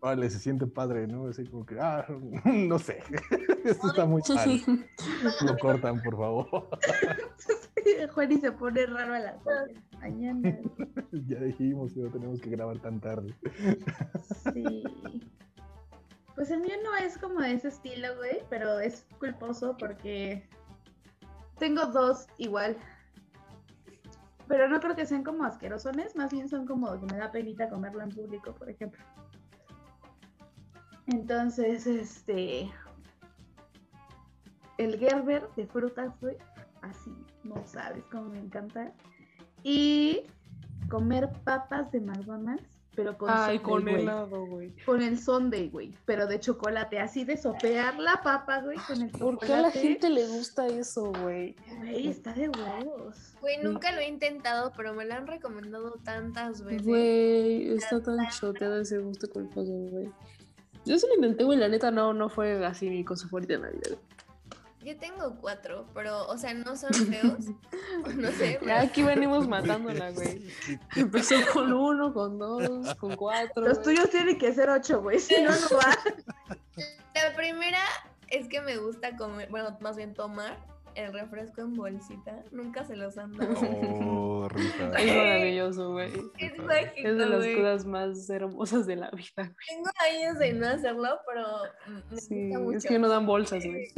[0.00, 1.28] Vale, se siente padre, ¿no?
[1.28, 2.06] Así como que, ah,
[2.44, 3.02] no sé.
[3.64, 4.62] Esto está muy mal.
[5.46, 6.68] Lo cortan, por favor.
[8.14, 9.36] Juani se pone raro a las.
[10.00, 10.58] Mañana.
[11.12, 13.34] ya dijimos que no tenemos que grabar tan tarde.
[14.52, 14.84] Sí.
[16.34, 20.46] Pues el mío no es como de ese estilo, güey, pero es culposo porque
[21.58, 22.76] tengo dos igual.
[24.48, 27.68] Pero no creo que sean como asquerosones, más bien son como que me da penita
[27.68, 29.02] comerlo en público, por ejemplo.
[31.06, 32.70] Entonces, este.
[34.78, 36.12] El Gerber de frutas.
[36.82, 38.92] Así, no sabes cómo me encanta.
[39.62, 40.24] Y
[40.90, 44.02] comer papas de McDonald's, pero con Ay, con güey.
[44.02, 44.72] helado, güey.
[44.84, 49.10] Con el sundae, güey, pero de chocolate, así de sopear la papa, güey, con el
[49.10, 49.46] ¿Por chocolate.
[49.46, 51.56] qué a la gente le gusta eso, güey?
[51.78, 53.34] Güey, está de huevos.
[53.40, 56.86] Güey, nunca lo he intentado, pero me lo han recomendado tantas veces.
[56.86, 60.10] Güey, está tan choteado ese gusto culposo, güey.
[60.86, 63.60] Yo se lo inventé, güey, la neta no, no fue así mi cosa favorita de
[63.60, 63.98] Navidad.
[64.84, 67.46] Yo tengo cuatro, pero, o sea, no son feos.
[68.16, 68.60] no sé.
[68.66, 70.46] Ya aquí venimos matándola, güey.
[70.96, 73.64] Empezó con uno, con dos, con cuatro.
[73.64, 75.96] Los tuyos tienen que ser ocho, güey, si no, no va.
[77.14, 77.80] La primera
[78.28, 80.58] es que me gusta comer, bueno, más bien tomar
[80.94, 82.42] el refresco en bolsita.
[82.52, 83.54] Nunca se los han dado.
[83.60, 84.48] Oh.
[84.56, 86.12] Es maravilloso, güey.
[86.38, 87.56] Es mágico, Es de las güey.
[87.56, 89.50] cosas más hermosas de la vida, güey.
[89.68, 91.46] Tengo años de no hacerlo, pero
[92.10, 92.78] me Sí, gusta mucho.
[92.78, 93.88] es que no dan bolsas, güey.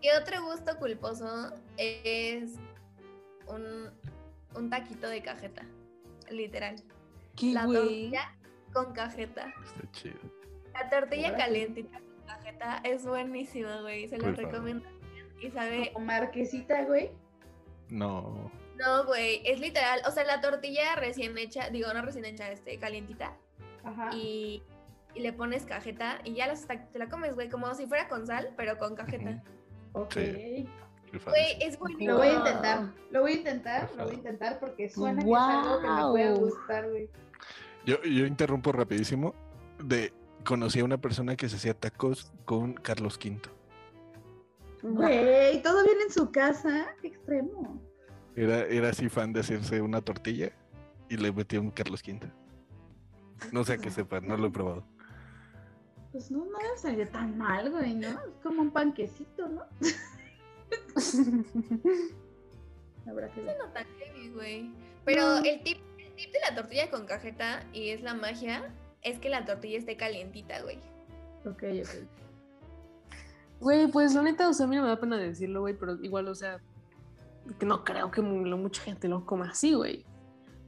[0.00, 2.54] Y otro gusto culposo es
[3.48, 3.90] un,
[4.56, 5.62] un taquito de cajeta,
[6.30, 6.76] literal.
[7.36, 8.34] ¿Qué, La tortilla
[8.72, 9.52] con cajeta.
[9.64, 10.18] Está chido.
[10.74, 14.08] La tortilla calientita cajeta es buenísima, güey.
[14.08, 14.86] Se la recomiendo.
[15.40, 17.10] Y sabe, Como marquesita, güey.
[17.88, 18.50] No.
[18.78, 20.00] no, güey, es literal.
[20.06, 23.36] O sea, la tortilla recién hecha, digo, no recién hecha, este, calientita.
[23.84, 24.10] Ajá.
[24.14, 24.62] Y,
[25.14, 28.26] y le pones cajeta y ya las, te la comes, güey, como si fuera con
[28.26, 29.42] sal, pero con cajeta.
[29.92, 30.14] Ok.
[30.16, 32.12] Güey, es buenísimo.
[32.12, 32.38] Lo voy a Wow.
[32.46, 32.80] intentar.
[33.10, 35.38] Lo voy a intentar, lo voy a intentar porque suena que es Wow.
[35.38, 37.10] algo que me puede gustar, güey.
[37.84, 39.34] Yo, yo interrumpo rapidísimo.
[39.84, 40.12] De,
[40.44, 43.40] conocí a una persona que se hacía tacos con Carlos V.
[44.82, 46.94] Güey, todo bien en su casa.
[47.00, 47.80] Qué extremo.
[48.34, 50.52] Era, era así fan de hacerse una tortilla
[51.08, 52.20] y le metió un Carlos V.
[53.52, 54.84] No sé a qué sepa, no lo he probado.
[56.12, 58.08] Pues no, no debe salir tan mal, güey, ¿no?
[58.08, 59.62] Es como un panquecito, ¿no?
[63.06, 63.56] Habrá que ver.
[63.58, 64.70] No tan heavy, güey.
[65.04, 69.18] Pero el tip, el tip de la tortilla con cajeta, y es la magia, es
[69.18, 70.78] que la tortilla esté calientita, güey.
[71.44, 72.22] Ok, ok.
[73.60, 75.94] Güey, pues la neta, o sea, a mí no me da pena decirlo, güey, pero
[76.02, 76.60] igual, o sea,
[77.58, 80.04] que no creo que mucha gente lo coma así, güey.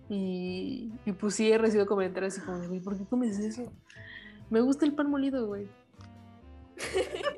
[0.08, 3.72] Y, y pues sí he recibido comentarios así como de, güey, ¿por qué comes eso?
[4.50, 5.68] Me gusta el pan molido, güey.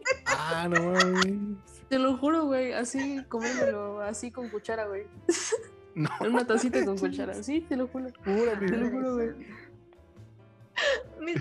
[0.48, 1.82] Ah, no mames.
[1.88, 5.06] Te lo juro, güey, así comérmelo, así con cuchara, güey.
[5.96, 6.10] No.
[6.20, 8.08] En una tacita con cuchara, sí, te lo juro.
[8.22, 9.30] Te lo juro, güey.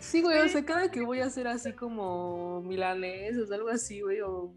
[0.02, 4.22] Sí, güey, o sea, cada que voy a hacer así como milanesas, algo así, güey,
[4.22, 4.54] o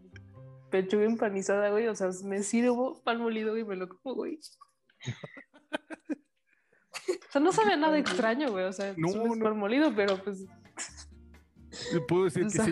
[0.69, 4.39] pechuga empanizada, güey, o sea, me sirvo pan molido y me lo como, güey.
[7.07, 9.43] O sea, no sabe nada extraño, güey, o sea, No, solo es no.
[9.45, 10.45] pan molido, pero pues
[12.07, 12.71] Puedo decir que sí,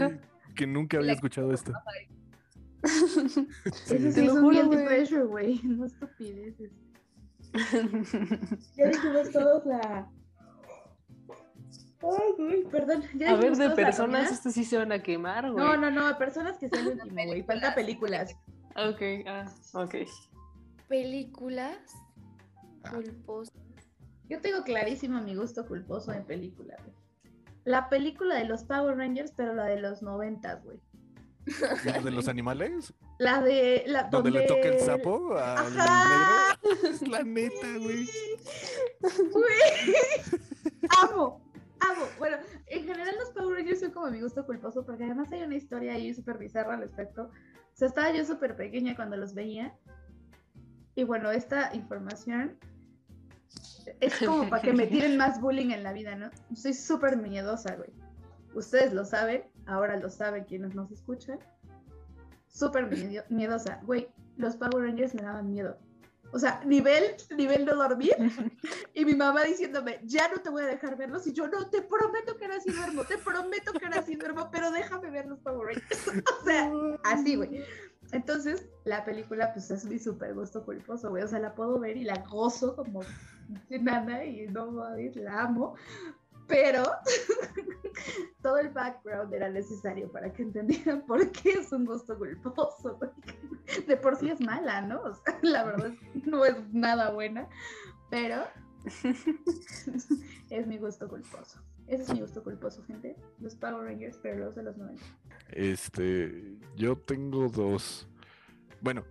[0.55, 1.71] que nunca había escuchado esto.
[2.81, 5.59] Te sí es lo un juro, güey.
[5.63, 6.71] No estupideces.
[8.75, 10.09] Ya dijimos todos la.
[12.01, 13.03] Ay, güey, perdón.
[13.15, 15.63] Ya a ver, de personas, estos sí se van a quemar, güey.
[15.63, 17.43] No, no, no, personas que sean último, güey.
[17.43, 18.35] Falta películas.
[18.75, 19.95] Ok, ah, ok.
[20.87, 21.77] películas
[22.91, 23.53] culposas.
[24.29, 26.77] Yo tengo clarísimo mi gusto culposo en películas.
[26.83, 26.95] güey.
[27.65, 30.79] La película de los Power Rangers, pero la de los noventas, güey.
[31.85, 32.93] ¿La de los animales?
[33.19, 33.83] La de.
[33.87, 36.57] La, ¿Donde le toca el sapo al Ajá.
[36.61, 36.89] negro?
[36.89, 38.05] Es la neta, güey.
[39.31, 40.36] Güey.
[44.37, 47.23] Gusto culposo porque además hay una historia ahí súper bizarra al respecto.
[47.23, 49.75] O sea, estaba yo súper pequeña cuando los veía.
[50.95, 52.57] Y bueno, esta información
[53.99, 56.29] es como para que me tiren más bullying en la vida, ¿no?
[56.55, 57.89] Soy súper miedosa, güey.
[58.53, 61.39] Ustedes lo saben, ahora lo saben quienes nos escuchan.
[62.47, 63.79] Súper miedo- miedosa.
[63.85, 65.77] Güey, los Power Rangers me daban miedo.
[66.31, 68.15] O sea, nivel, nivel no dormir.
[68.93, 71.27] Y mi mamá diciéndome, ya no te voy a dejar verlos.
[71.27, 74.49] Y yo, no, te prometo que ahora sí duermo, te prometo que ahora sí duermo,
[74.51, 76.07] pero déjame ver los Power Rangers.
[76.41, 76.71] o sea,
[77.03, 77.63] así, güey.
[78.11, 81.23] Entonces, la película, pues es mi súper gusto culposo, güey.
[81.23, 83.01] O sea, la puedo ver y la gozo como
[83.69, 84.71] de nada y no
[85.15, 85.75] la amo.
[86.47, 86.83] Pero
[88.41, 92.99] todo el background era necesario para que entendieran por qué es un gusto culposo.
[93.87, 95.01] De por sí es mala, ¿no?
[95.01, 95.91] O sea, la verdad
[96.25, 97.47] no es nada buena,
[98.09, 98.45] pero
[100.49, 101.61] es mi gusto culposo.
[101.87, 103.15] Ese es mi gusto culposo, gente.
[103.39, 105.01] Los Power Rangers, pero los de los 90.
[105.49, 108.07] Este, yo tengo dos.
[108.81, 109.05] Bueno,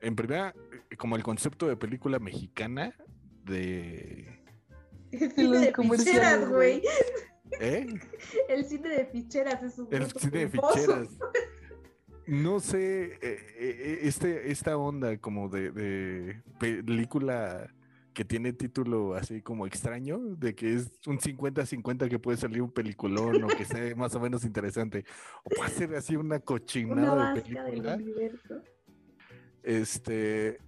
[0.00, 0.54] en primera,
[0.98, 2.94] como el concepto de película mexicana
[3.44, 4.41] de...
[5.12, 6.82] El cine de ficheras, güey.
[7.60, 7.86] ¿Eh?
[8.48, 11.08] El cine de ficheras es un El cine de ficheras.
[12.24, 17.68] No sé, eh, eh, este, esta onda como de, de película
[18.14, 22.70] que tiene título así como extraño, de que es un 50-50 que puede salir un
[22.70, 25.04] peliculón o que sea más o menos interesante,
[25.42, 27.94] o puede ser así una Una cochinada de del película.
[27.96, 28.62] universo.
[29.64, 30.58] Este,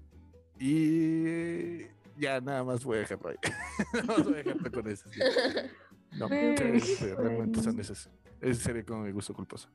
[0.59, 1.83] y
[2.17, 3.37] ya nada más voy a dejarlo ahí.
[3.93, 5.09] Nada más voy a dejarlo con eso.
[5.11, 5.21] sí.
[6.19, 8.09] No, realmente son esos.
[8.41, 9.69] Ese sería como mi gusto culposo.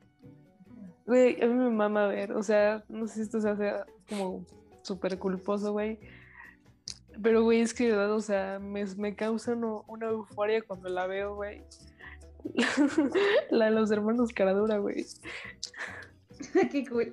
[1.05, 3.73] Güey, a mí me mama ver, o sea, no sé si esto se hace
[4.07, 4.45] como
[4.81, 5.99] súper culposo, güey.
[7.21, 11.07] Pero, güey, es que de verdad, o sea, me, me causa una euforia cuando la
[11.07, 11.61] veo, güey.
[13.49, 15.05] la de los hermanos Caradura, güey.
[16.71, 17.11] Qué cool.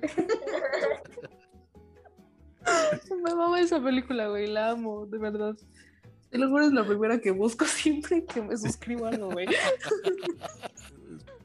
[3.23, 5.55] Me mama esa película, güey, la amo, de verdad.
[6.29, 9.47] Te lo juro, es la primera que busco siempre que me suscribo a algo, güey.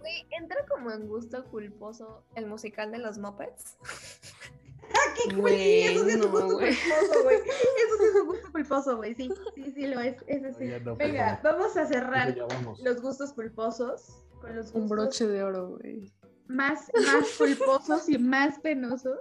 [0.00, 3.76] Güey, entra como en gusto culposo el musical de los Muppets.
[5.16, 5.40] Qué cool.
[5.42, 7.36] Güey, Eso sí es un gusto culposo, güey.
[7.36, 9.14] Eso sí es un gusto culposo, güey.
[9.14, 10.16] Sí, sí, sí lo es.
[10.26, 10.64] Ese sí.
[10.84, 11.60] No, Venga, perdón.
[11.60, 12.80] vamos a cerrar vamos.
[12.80, 14.08] los gustos culposos
[14.40, 16.12] con los Un gustos broche de oro, güey.
[16.48, 19.20] más, más culposos y más penosos.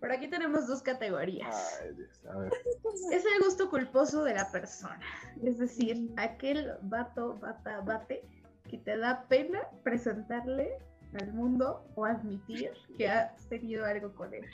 [0.00, 1.80] Por aquí tenemos dos categorías.
[1.82, 2.52] Ay, Dios, a ver.
[3.12, 5.00] Es el gusto culposo de la persona.
[5.42, 8.22] Es decir, aquel vato, bata, bate
[8.68, 10.78] que te da pena presentarle
[11.20, 14.46] al mundo o admitir que has tenido algo con él.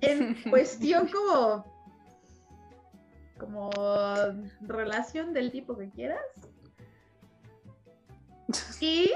[0.00, 1.64] En cuestión como,
[3.38, 3.70] como
[4.62, 6.20] relación del tipo que quieras.
[8.80, 9.12] Y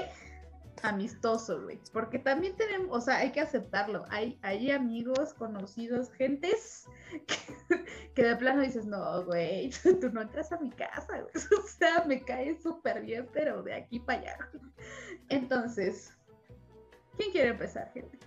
[0.83, 1.79] amistoso, güey.
[1.93, 4.05] Porque también tenemos, o sea, hay que aceptarlo.
[4.09, 6.85] Hay, hay amigos, conocidos, gentes
[7.27, 11.33] que, que de plano dices, no, güey, tú no entras a mi casa, güey.
[11.63, 14.37] O sea, me cae súper bien, pero de aquí para allá.
[15.29, 16.17] Entonces,
[17.15, 18.17] ¿quién quiere empezar, gente?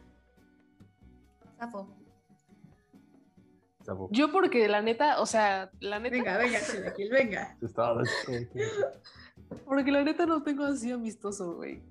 [1.58, 2.00] Zafo.
[4.10, 7.56] Yo porque la neta, o sea, la neta, Venga, venga, Chilaquil, venga.
[9.64, 11.82] porque la neta no tengo así amistoso, güey.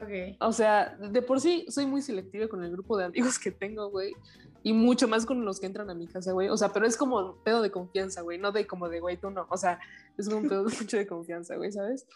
[0.00, 0.36] Ok.
[0.40, 3.90] O sea, de por sí soy muy selectiva con el grupo de amigos que tengo,
[3.90, 4.12] güey.
[4.62, 6.48] Y mucho más con los que entran a mi casa, güey.
[6.48, 8.38] O sea, pero es como pedo de confianza, güey.
[8.38, 9.46] No de como de, güey, tú no.
[9.50, 9.78] O sea,
[10.16, 12.06] es un pedo mucho de confianza, güey, ¿sabes?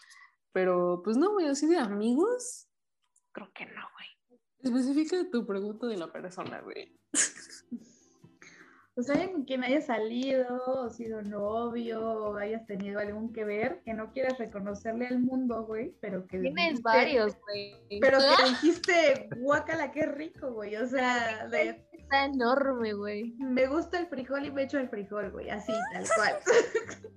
[0.51, 2.67] Pero, pues no, güey, así de amigos,
[3.31, 4.39] creo que no, güey.
[4.61, 6.97] Especifica tu pregunta de la persona, güey.
[8.99, 13.81] pues alguien con quien hayas salido, o sido novio, o hayas tenido algún que ver,
[13.85, 17.99] que no quieras reconocerle al mundo, güey, pero que Tienes dijiste- varios, güey.
[18.01, 20.75] Pero que dijiste, guácala, qué rico, güey.
[20.75, 23.35] O sea, de, Está enorme, güey.
[23.39, 25.49] me gusta el frijol y me echo el frijol, güey.
[25.49, 26.35] Así, tal cual.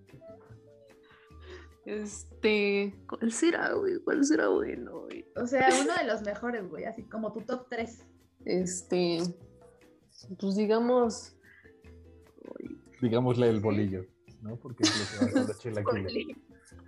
[1.84, 3.98] Este, ¿cuál será, güey?
[4.04, 5.26] ¿Cuál será bueno, güey?
[5.34, 6.84] O sea, uno de los mejores, güey.
[6.84, 8.06] Así como tu top 3.
[8.44, 9.18] Este,
[10.38, 11.34] pues digamos,
[13.02, 14.06] Digámosle el bolillo,
[14.40, 14.56] ¿no?
[14.56, 16.36] Porque es lo que va con los chilaquiles.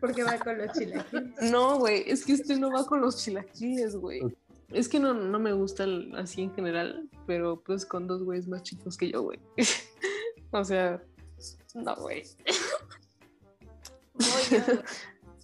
[0.00, 1.50] Porque va con los chilaquiles.
[1.50, 4.22] no, güey, es que este no va con los chilaquiles, güey.
[4.70, 8.48] Es que no, no me gusta el- así en general, pero pues con dos güeyes
[8.48, 9.38] más chicos que yo, güey.
[10.52, 11.02] o sea,
[11.74, 12.22] no, güey.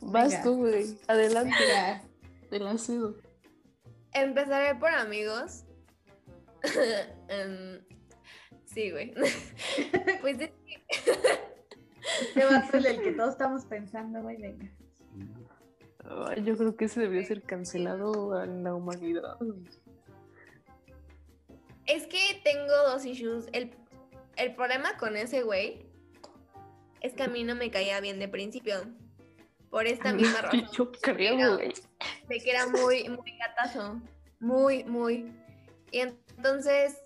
[0.03, 0.43] Vas Venga.
[0.43, 0.99] tú, güey.
[1.09, 1.55] Adelante,
[2.49, 3.16] te la cedo.
[4.12, 5.64] Empezaré por amigos.
[7.29, 7.81] Em,
[8.73, 9.12] sí, güey.
[10.21, 10.85] pues es que
[12.21, 14.37] Este vato es el que todos estamos pensando, güey.
[14.37, 14.71] Venga.
[16.05, 19.37] Ay, yo creo que ese debería ser cancelado a la humanidad.
[21.87, 23.49] Es que tengo dos issues.
[23.53, 23.71] El,
[24.37, 25.87] el problema con ese güey
[27.01, 28.77] es que a mí no me caía bien de principio.
[29.71, 30.66] Por esta misma razón.
[30.73, 31.73] Yo creo, güey.
[32.29, 34.01] De que era muy, muy gatazo.
[34.41, 35.33] Muy, muy.
[35.93, 36.97] Y entonces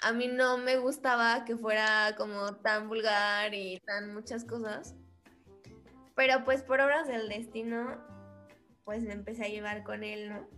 [0.00, 4.94] a mí no me gustaba que fuera como tan vulgar y tan muchas cosas.
[6.14, 7.96] Pero pues por obras del destino,
[8.84, 10.48] pues me empecé a llevar con él, ¿no?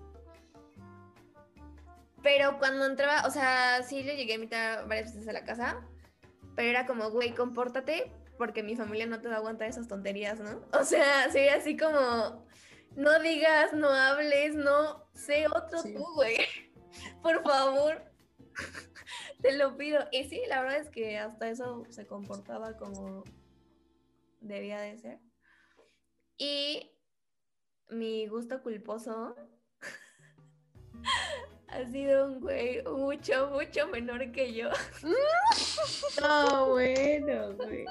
[2.22, 5.80] Pero cuando entraba, o sea, sí le llegué a invitar varias veces a la casa,
[6.54, 10.40] pero era como, güey, compórtate porque mi familia no te va a aguantar esas tonterías,
[10.40, 10.62] ¿no?
[10.80, 12.46] O sea, sería así como,
[12.96, 15.94] no digas, no hables, no, sé otro Sí.
[15.94, 16.36] tú, güey.
[17.22, 18.02] Por favor.
[19.42, 20.00] Te lo pido.
[20.12, 23.24] Y sí, la verdad es que hasta eso se comportaba como
[24.40, 25.18] debía de ser.
[26.36, 26.90] Y
[27.88, 29.36] mi gusto culposo
[31.68, 34.70] ha sido un güey mucho, mucho menor que yo.
[36.20, 37.84] No, bueno, güey.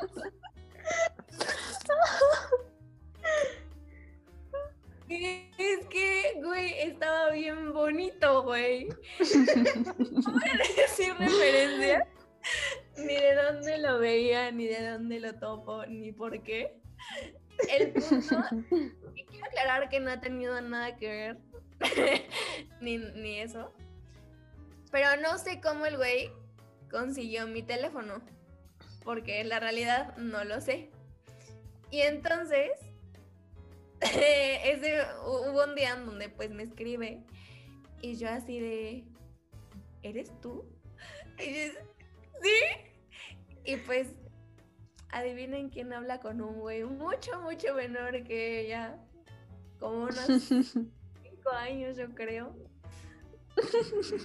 [5.10, 8.88] Es que, güey, estaba bien bonito, güey.
[8.88, 8.96] No
[10.34, 12.08] voy a decir referencia,
[12.96, 16.76] ni de dónde lo veía, ni de dónde lo topo, ni por qué.
[17.70, 18.38] El punto,
[19.16, 21.38] y quiero aclarar que no ha tenido nada que ver,
[22.82, 23.74] ni, ni eso.
[24.92, 26.32] Pero no sé cómo el güey
[26.92, 28.22] consiguió mi teléfono,
[29.04, 30.92] porque la realidad no lo sé.
[31.90, 32.70] Y entonces,
[34.64, 37.22] ese, hubo un día en donde pues me escribe
[38.02, 39.04] y yo así de,
[40.04, 40.66] ¿eres tú?
[41.38, 41.74] Y yo,
[42.42, 42.60] sí.
[43.66, 44.08] Y pues,
[45.12, 48.98] adivinen quién habla con un güey mucho, mucho menor que ella,
[49.80, 50.16] como unos
[51.24, 52.56] cinco años yo creo.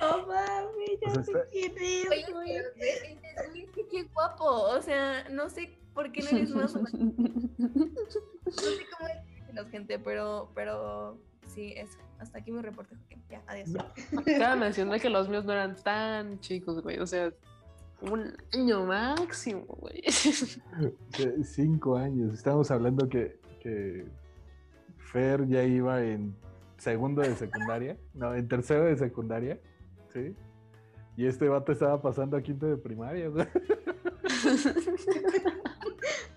[0.00, 2.46] Oh, mami, ya sé quién es, Oye, güey.
[2.54, 6.54] pero ve- dices, "Güey, qué- qué guapo, o sea, no sé por qué no eres
[6.54, 11.98] más o menos No sé cómo es la gente, pero, pero sí, eso.
[12.18, 12.96] Hasta aquí mi reporte.
[12.96, 13.22] Joaquín.
[13.30, 13.70] Ya, adiós.
[14.38, 16.98] Cabe mencionar que los míos no eran tan chicos, güey.
[16.98, 17.32] O sea,
[18.00, 20.02] un año máximo, güey.
[21.44, 22.34] Cinco años.
[22.34, 24.06] Estamos hablando que, que
[24.98, 26.34] Fer ya iba en
[26.78, 27.96] segundo de secundaria.
[28.14, 29.60] No, en tercero de secundaria.
[30.12, 30.34] Sí.
[31.16, 33.28] Y este vato estaba pasando a quinto de primaria.
[33.28, 33.46] güey.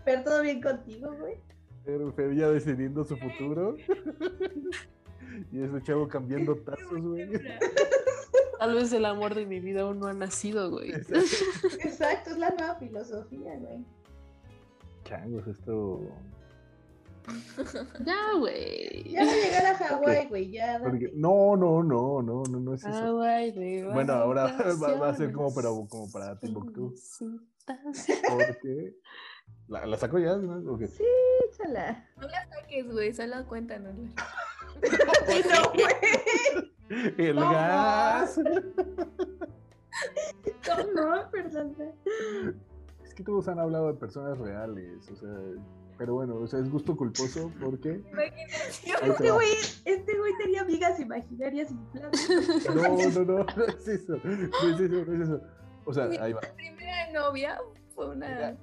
[0.07, 1.35] Pero todo bien contigo, güey.
[1.83, 3.75] Fer, Fer ya decidiendo su futuro.
[5.51, 7.29] y ese chavo cambiando tazos, güey.
[8.57, 10.91] Tal vez el amor de mi vida aún no ha nacido, güey.
[10.93, 13.85] Exacto, es la nueva filosofía, güey.
[15.03, 15.99] Changos, esto.
[18.05, 19.11] Ya, güey.
[19.11, 20.51] Ya va a llegar a Hawái, güey.
[20.51, 20.79] Ya.
[20.81, 21.11] porque-.
[21.15, 23.17] No, no, no, no, no, no es eso.
[23.17, 26.95] güey, de Bueno, ahora va, va a ser como para, como para Timbuktu.
[27.65, 28.95] Porque.
[29.67, 30.35] ¿La, la saco ya?
[30.37, 30.71] ¿no?
[30.73, 30.87] ¿O qué?
[30.87, 31.03] Sí,
[31.51, 32.07] échala.
[32.17, 33.95] No la saques, güey, solo cuéntanos.
[34.77, 37.13] No, güey.
[37.17, 37.51] El No.
[37.51, 38.37] gas.
[40.93, 41.75] No, perdón.
[43.03, 45.29] Es que todos han hablado de personas reales, o sea,
[45.97, 48.03] pero bueno, o sea, es gusto culposo porque
[49.01, 49.49] Este güey,
[49.85, 52.29] este güey tenía amigas imaginarias inflables.
[52.75, 55.41] No, no, no, no es eso, no es eso, no es eso.
[55.85, 56.41] O sea, ahí va.
[56.57, 57.57] Mi primera novia
[57.95, 58.55] fue una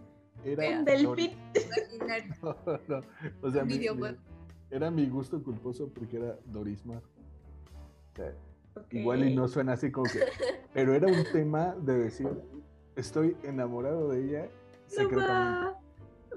[0.44, 0.78] era.
[0.78, 1.30] Un delfín.
[2.42, 2.56] No,
[2.88, 3.00] no,
[3.42, 4.16] o sea, mi- mi-
[4.70, 7.02] era mi gusto culposo porque era Dorismar.
[8.12, 8.34] O sea,
[8.90, 10.20] Igual y no suena así como que.
[10.74, 12.28] Pero era un tema de decir,
[12.96, 14.50] estoy enamorado de ella No
[14.88, 15.28] secretamente.
[15.30, 15.80] va,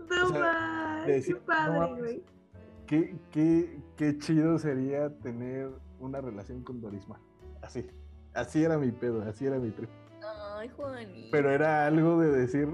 [0.09, 1.97] no O sea, va, de qué decir, no padre, mames.
[1.99, 2.23] güey.
[2.85, 7.19] Qué, qué, qué chido sería tener una relación con Dorisma.
[7.61, 7.85] Así.
[8.33, 9.89] Así era mi pedo, así era mi trip.
[10.59, 11.29] Ay.
[11.31, 12.67] Pero era algo de decir,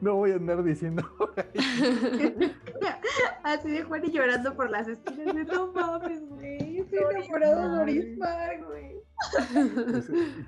[0.00, 1.02] no voy a andar diciendo.
[3.42, 6.78] Así de Juan y llorando por las esquinas de no mames, güey.
[6.78, 8.16] Estoy enamorado de
[8.64, 8.98] güey.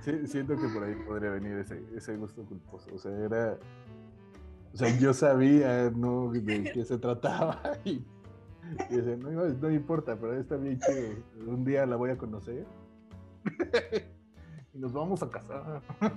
[0.02, 2.94] Sí, siento que por ahí podría venir ese, ese gusto culposo.
[2.94, 3.58] O sea, era.
[4.72, 6.30] O sea, yo sabía, ¿no?
[6.30, 7.60] De qué se trataba.
[7.88, 8.04] Y,
[8.88, 11.24] y decía, no, no, no importa, pero está bien chido.
[11.44, 12.66] Un día la voy a conocer.
[14.72, 15.82] y nos vamos a casar.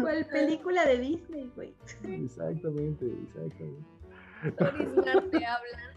[0.00, 1.74] ¿Cuál película de Disney, güey?
[2.04, 3.84] Exactamente, exactamente.
[4.58, 5.96] Dorismar te hablan.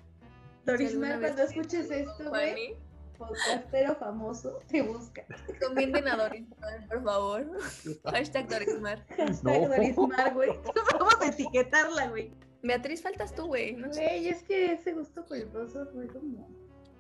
[0.66, 2.76] Dorismar, alguna vez cuando escuches esto, güey,
[3.18, 5.26] podcastero famoso, te busca.
[5.62, 7.46] comenten a Dorismar, por favor.
[8.06, 9.06] Hashtag Dorismar.
[9.10, 9.68] Hashtag No.
[9.68, 10.52] Dorismar, güey.
[10.94, 12.32] Vamos a etiquetarla, güey.
[12.64, 13.74] Beatriz, faltas tú, güey.
[13.74, 14.04] No sé.
[14.04, 16.48] Güey, es que ese gusto culposo fue como...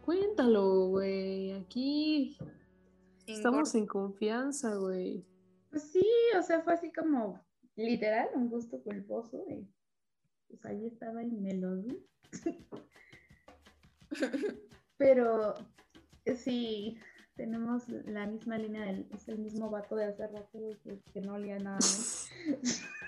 [0.10, 1.51] Cuéntalo, güey.
[1.51, 2.36] Aquí
[3.28, 5.24] estamos en confianza, güey.
[5.70, 6.03] Pues sí,
[6.36, 7.39] o sea, fue así como
[7.76, 9.45] literal un gusto culposo.
[9.47, 9.70] Y
[10.47, 12.03] pues ahí estaba y me lo di.
[14.97, 15.53] Pero
[16.26, 16.97] eh, sí,
[17.36, 21.36] tenemos la misma línea, del, es el mismo vato de hace rato que, que no
[21.36, 22.62] olía nada bien.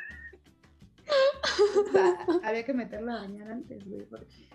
[1.79, 4.47] O sea, había que meterlo a bañar antes, güey, porque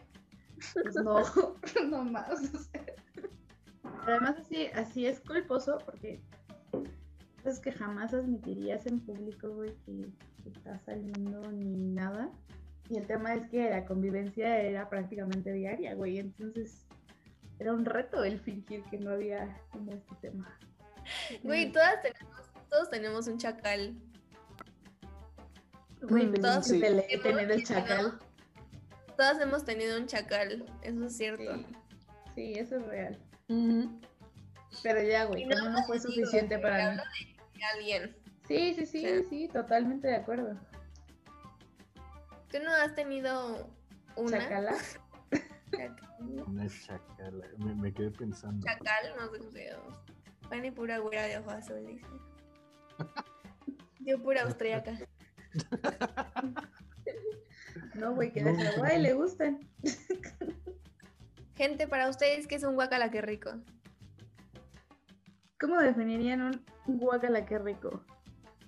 [0.83, 1.23] pues no,
[1.89, 2.71] no más.
[4.07, 6.21] Además, así, así es culposo porque
[7.45, 10.09] es que jamás admitirías en público, güey, que,
[10.43, 12.31] que estás saliendo ni nada.
[12.89, 16.19] Y el tema es que la convivencia era prácticamente diaria, güey.
[16.19, 16.87] Entonces
[17.59, 20.59] era un reto el fingir que no había como este tema.
[21.43, 23.95] Güey, todas tenemos, todos tenemos un chacal.
[26.03, 27.23] Güey, pues es que sí.
[27.23, 28.19] tener el chacal.
[29.17, 31.55] Todas hemos tenido un chacal, eso es cierto.
[31.55, 31.67] Sí,
[32.35, 33.19] sí, eso es real.
[34.83, 36.83] Pero ya, güey, no como no fue digo, suficiente para mí.
[37.01, 37.03] hablo
[37.55, 38.17] de alguien.
[38.47, 39.25] Sí, sí, sí, Sí.
[39.29, 40.59] sí, totalmente de acuerdo.
[42.51, 43.69] ¿Tú no has tenido
[44.17, 44.39] una?
[44.39, 44.75] Chacala.
[45.71, 47.47] Chacal, Una chacala.
[47.59, 48.65] Me, me quedé pensando.
[48.67, 50.03] Chacal, no sé cómo se llama.
[50.49, 52.07] Fanny pura güera de ojos azul, dice.
[54.01, 54.97] Yo pura austriaca.
[57.95, 59.59] No, güey, que de no, le gustan.
[61.57, 63.51] Gente, para ustedes, ¿qué es un guacala qué rico?
[65.59, 68.03] ¿Cómo definirían un guacala qué rico?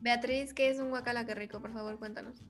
[0.00, 1.60] Beatriz, ¿qué es un guacala qué rico?
[1.60, 2.40] Por favor, cuéntanos.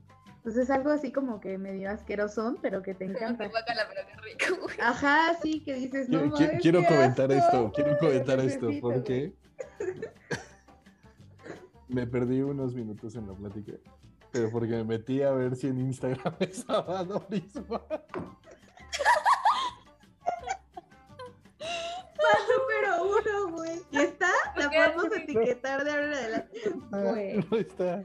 [0.43, 3.47] Pues es algo así como que medio asqueroso, pero que te encanta.
[3.47, 4.77] guacala, pero qué rico, güey.
[4.81, 9.33] Ajá, sí, que dices, no Quiero, mames, quiero comentar asco, esto, quiero comentar esto, porque
[11.89, 13.73] me perdí unos minutos en la plática,
[14.31, 17.81] pero porque me metí a ver si en Instagram estaba Dorisma.
[22.49, 23.81] Número uno, güey.
[23.91, 24.27] ¿Y está?
[24.55, 26.59] La podemos etiquetar de ahora en adelante.
[26.91, 27.45] Güey.
[27.49, 28.03] No está.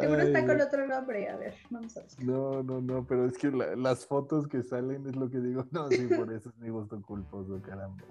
[0.00, 1.28] Seguro está con otro nombre.
[1.28, 2.10] A ver, vamos a ver.
[2.24, 5.64] No, no, no, pero es que la- las fotos que salen es lo que digo.
[5.70, 8.02] No, sí, por eso es mi gusto culposo, caramba.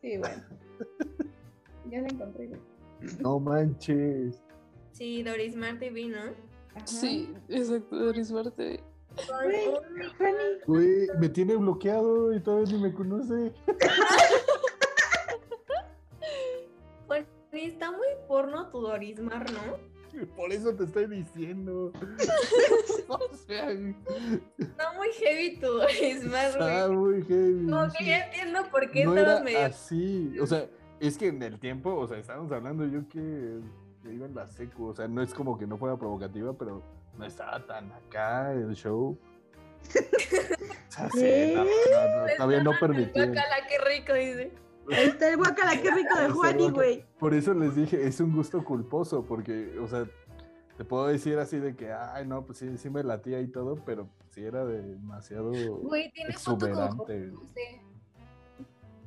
[0.00, 0.42] Sí, bueno.
[1.90, 2.50] Ya la encontré.
[3.20, 4.42] No manches.
[4.96, 6.32] Sí, Doris Mar TV, ¿no?
[6.74, 6.86] Ajá.
[6.86, 8.80] Sí, exacto, Doris Marte.
[9.44, 9.66] Güey,
[10.16, 10.36] Fanny,
[10.66, 13.52] Güey, me tiene bloqueado y todavía ni me conoce.
[17.06, 19.60] Juan, está muy porno tu Doris Mar, ¿no?
[20.34, 21.92] Por eso te estoy diciendo.
[23.08, 26.98] o sea, Está muy heavy tu Doris Mar, está güey.
[26.98, 27.66] muy heavy.
[27.70, 29.66] Como que ya entiendo por qué no estabas era medio...
[29.66, 30.38] así.
[30.40, 30.70] O sea,
[31.00, 33.60] es que en el tiempo, o sea, estábamos hablando yo que,
[34.06, 34.86] que iba en la secu.
[34.86, 36.82] O sea, no es como que no fuera provocativa, pero
[37.18, 39.18] no estaba tan acá el show.
[40.88, 43.26] O sea, sí, no, no, no, todavía no permitía.
[43.26, 44.52] Guacala, qué rico, dice.
[44.90, 47.04] ahí está el guacala, qué rico de el Juani, güey.
[47.18, 50.06] Por eso les dije, es un gusto culposo, porque, o sea,
[50.78, 53.76] te puedo decir así de que, ay, no, pues sí, sí me latía y todo,
[53.84, 57.30] pero sí era demasiado Güey, tiene foto con exuberante.
[57.34, 57.82] José.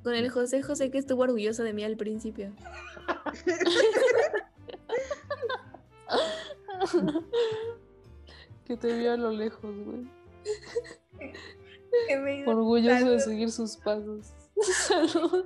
[0.03, 2.51] Con el José José que estuvo orgulloso de mí al principio.
[8.65, 10.07] que te vio a lo lejos, güey.
[12.07, 14.33] Que me hizo- Orgulloso de seguir sus pasos.
[14.87, 15.45] Salud.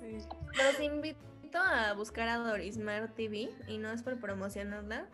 [0.00, 0.18] Sí.
[0.56, 1.18] Los invito
[1.54, 5.08] a buscar a Dorismar TV y no es por promocionarla.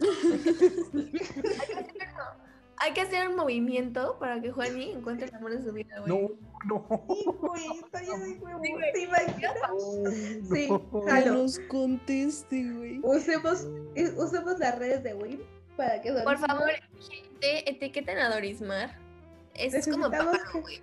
[2.78, 6.08] hay que hacer un movimiento para que Juani encuentre el amor de su vida, güey.
[6.08, 6.30] No,
[6.66, 6.86] no.
[7.08, 8.62] Sí, güey, está lleno de huevos.
[8.62, 8.92] Sí, güey.
[8.92, 9.52] ¿Te imaginas?
[10.52, 11.04] Sí, no.
[11.04, 11.32] Que jalo.
[11.34, 13.00] nos conteste, güey.
[13.02, 13.66] Usemos,
[14.16, 15.40] usemos las redes de Win
[15.76, 18.98] para que Por favor, gente, etiqueten a Dorismar.
[19.54, 20.82] Es como papá, güey.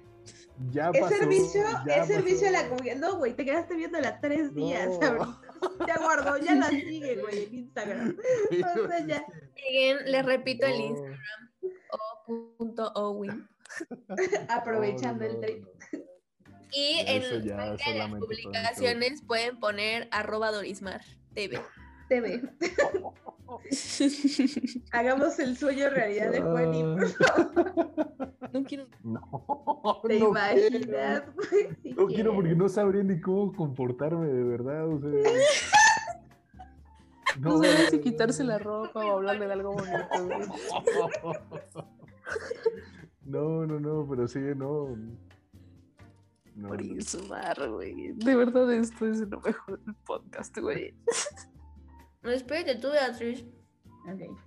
[0.71, 1.15] Ya Es pasó.
[1.15, 2.97] servicio, ya es servicio a la comunidad.
[2.97, 5.41] No, güey, te quedaste viéndola tres días No.
[5.87, 8.17] Ya guardó, ya la sigue, güey, en Instagram.
[8.83, 9.25] O sea, ya.
[9.55, 10.79] Siguen, les repito el.
[10.81, 11.17] Instagram,
[12.27, 13.47] o.owin.
[14.49, 15.65] Aprovechando No, el no, trip.
[15.91, 15.99] no.
[16.75, 17.49] Y Eso en,
[17.99, 21.01] las publicaciones pueden poner arroba Dorismar
[21.35, 21.61] TV.
[22.09, 22.41] TV.
[24.91, 28.87] Hagamos el sueño realidad de Juan y por favor, No quiero.
[29.03, 31.69] No, te no imaginas, güey.
[31.75, 32.01] Si Quiero.
[32.01, 34.87] No quiero porque no sabría ni cómo comportarme de verdad.
[34.87, 35.11] O sea.
[37.39, 39.97] No sabes si quitarse la ropa o hablarle de algo bonito.
[43.25, 44.97] No, no, no, pero sí, no.
[46.55, 47.01] No, Por no.
[47.01, 48.11] sumar, güey.
[48.13, 50.93] De verdad, esto es lo mejor del podcast, güey.
[52.21, 53.45] No, espérate tú, Beatriz.
[54.11, 54.37] Ok.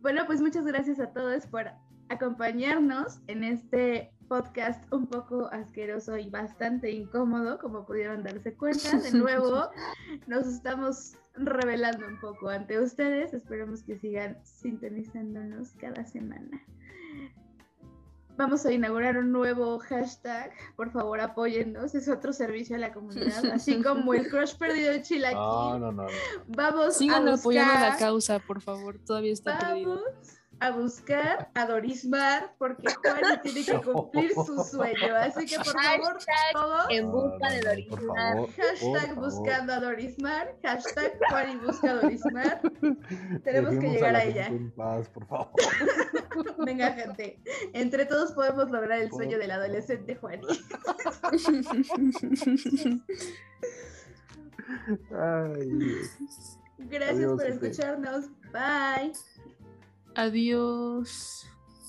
[0.00, 1.66] Bueno, pues muchas gracias a todos por
[2.08, 8.96] acompañarnos en este podcast un poco asqueroso y bastante incómodo, como pudieron darse cuenta.
[9.02, 9.68] De nuevo,
[10.28, 13.34] nos estamos revelando un poco ante ustedes.
[13.34, 16.62] Esperamos que sigan sintonizándonos cada semana.
[18.36, 20.52] Vamos a inaugurar un nuevo hashtag.
[20.76, 21.96] Por favor, apóyennos.
[21.96, 23.44] Es otro servicio a la comunidad.
[23.52, 25.38] Así como el crush perdido de Chilaquil.
[25.38, 26.02] No, no, no.
[26.04, 26.08] no.
[26.46, 29.00] Vamos Sigan a apoyando la buscar- causa, por favor.
[29.04, 30.00] Todavía está perdido.
[30.60, 35.16] A buscar a Dorismar porque Juan tiene que cumplir su sueño.
[35.16, 37.98] Así que por favor, Hashtag todos, en busca de no, Dorismar.
[37.98, 38.50] Por favor.
[38.56, 42.60] hashtag por buscando a Dorismar, hashtag Juan y busca a Dorismar.
[42.60, 43.42] favor.
[43.44, 44.46] Tenemos que llegar la a gente ella.
[44.48, 45.50] En paz, por favor.
[46.66, 47.40] Venga, gente.
[47.72, 50.40] Entre todos podemos lograr el sueño del adolescente Juan.
[55.10, 56.58] Ay, Dios.
[56.78, 58.26] Gracias Adiós, por escucharnos.
[58.52, 59.12] Bye.
[60.14, 61.46] Adiós.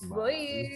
[0.08, 0.70] Voy.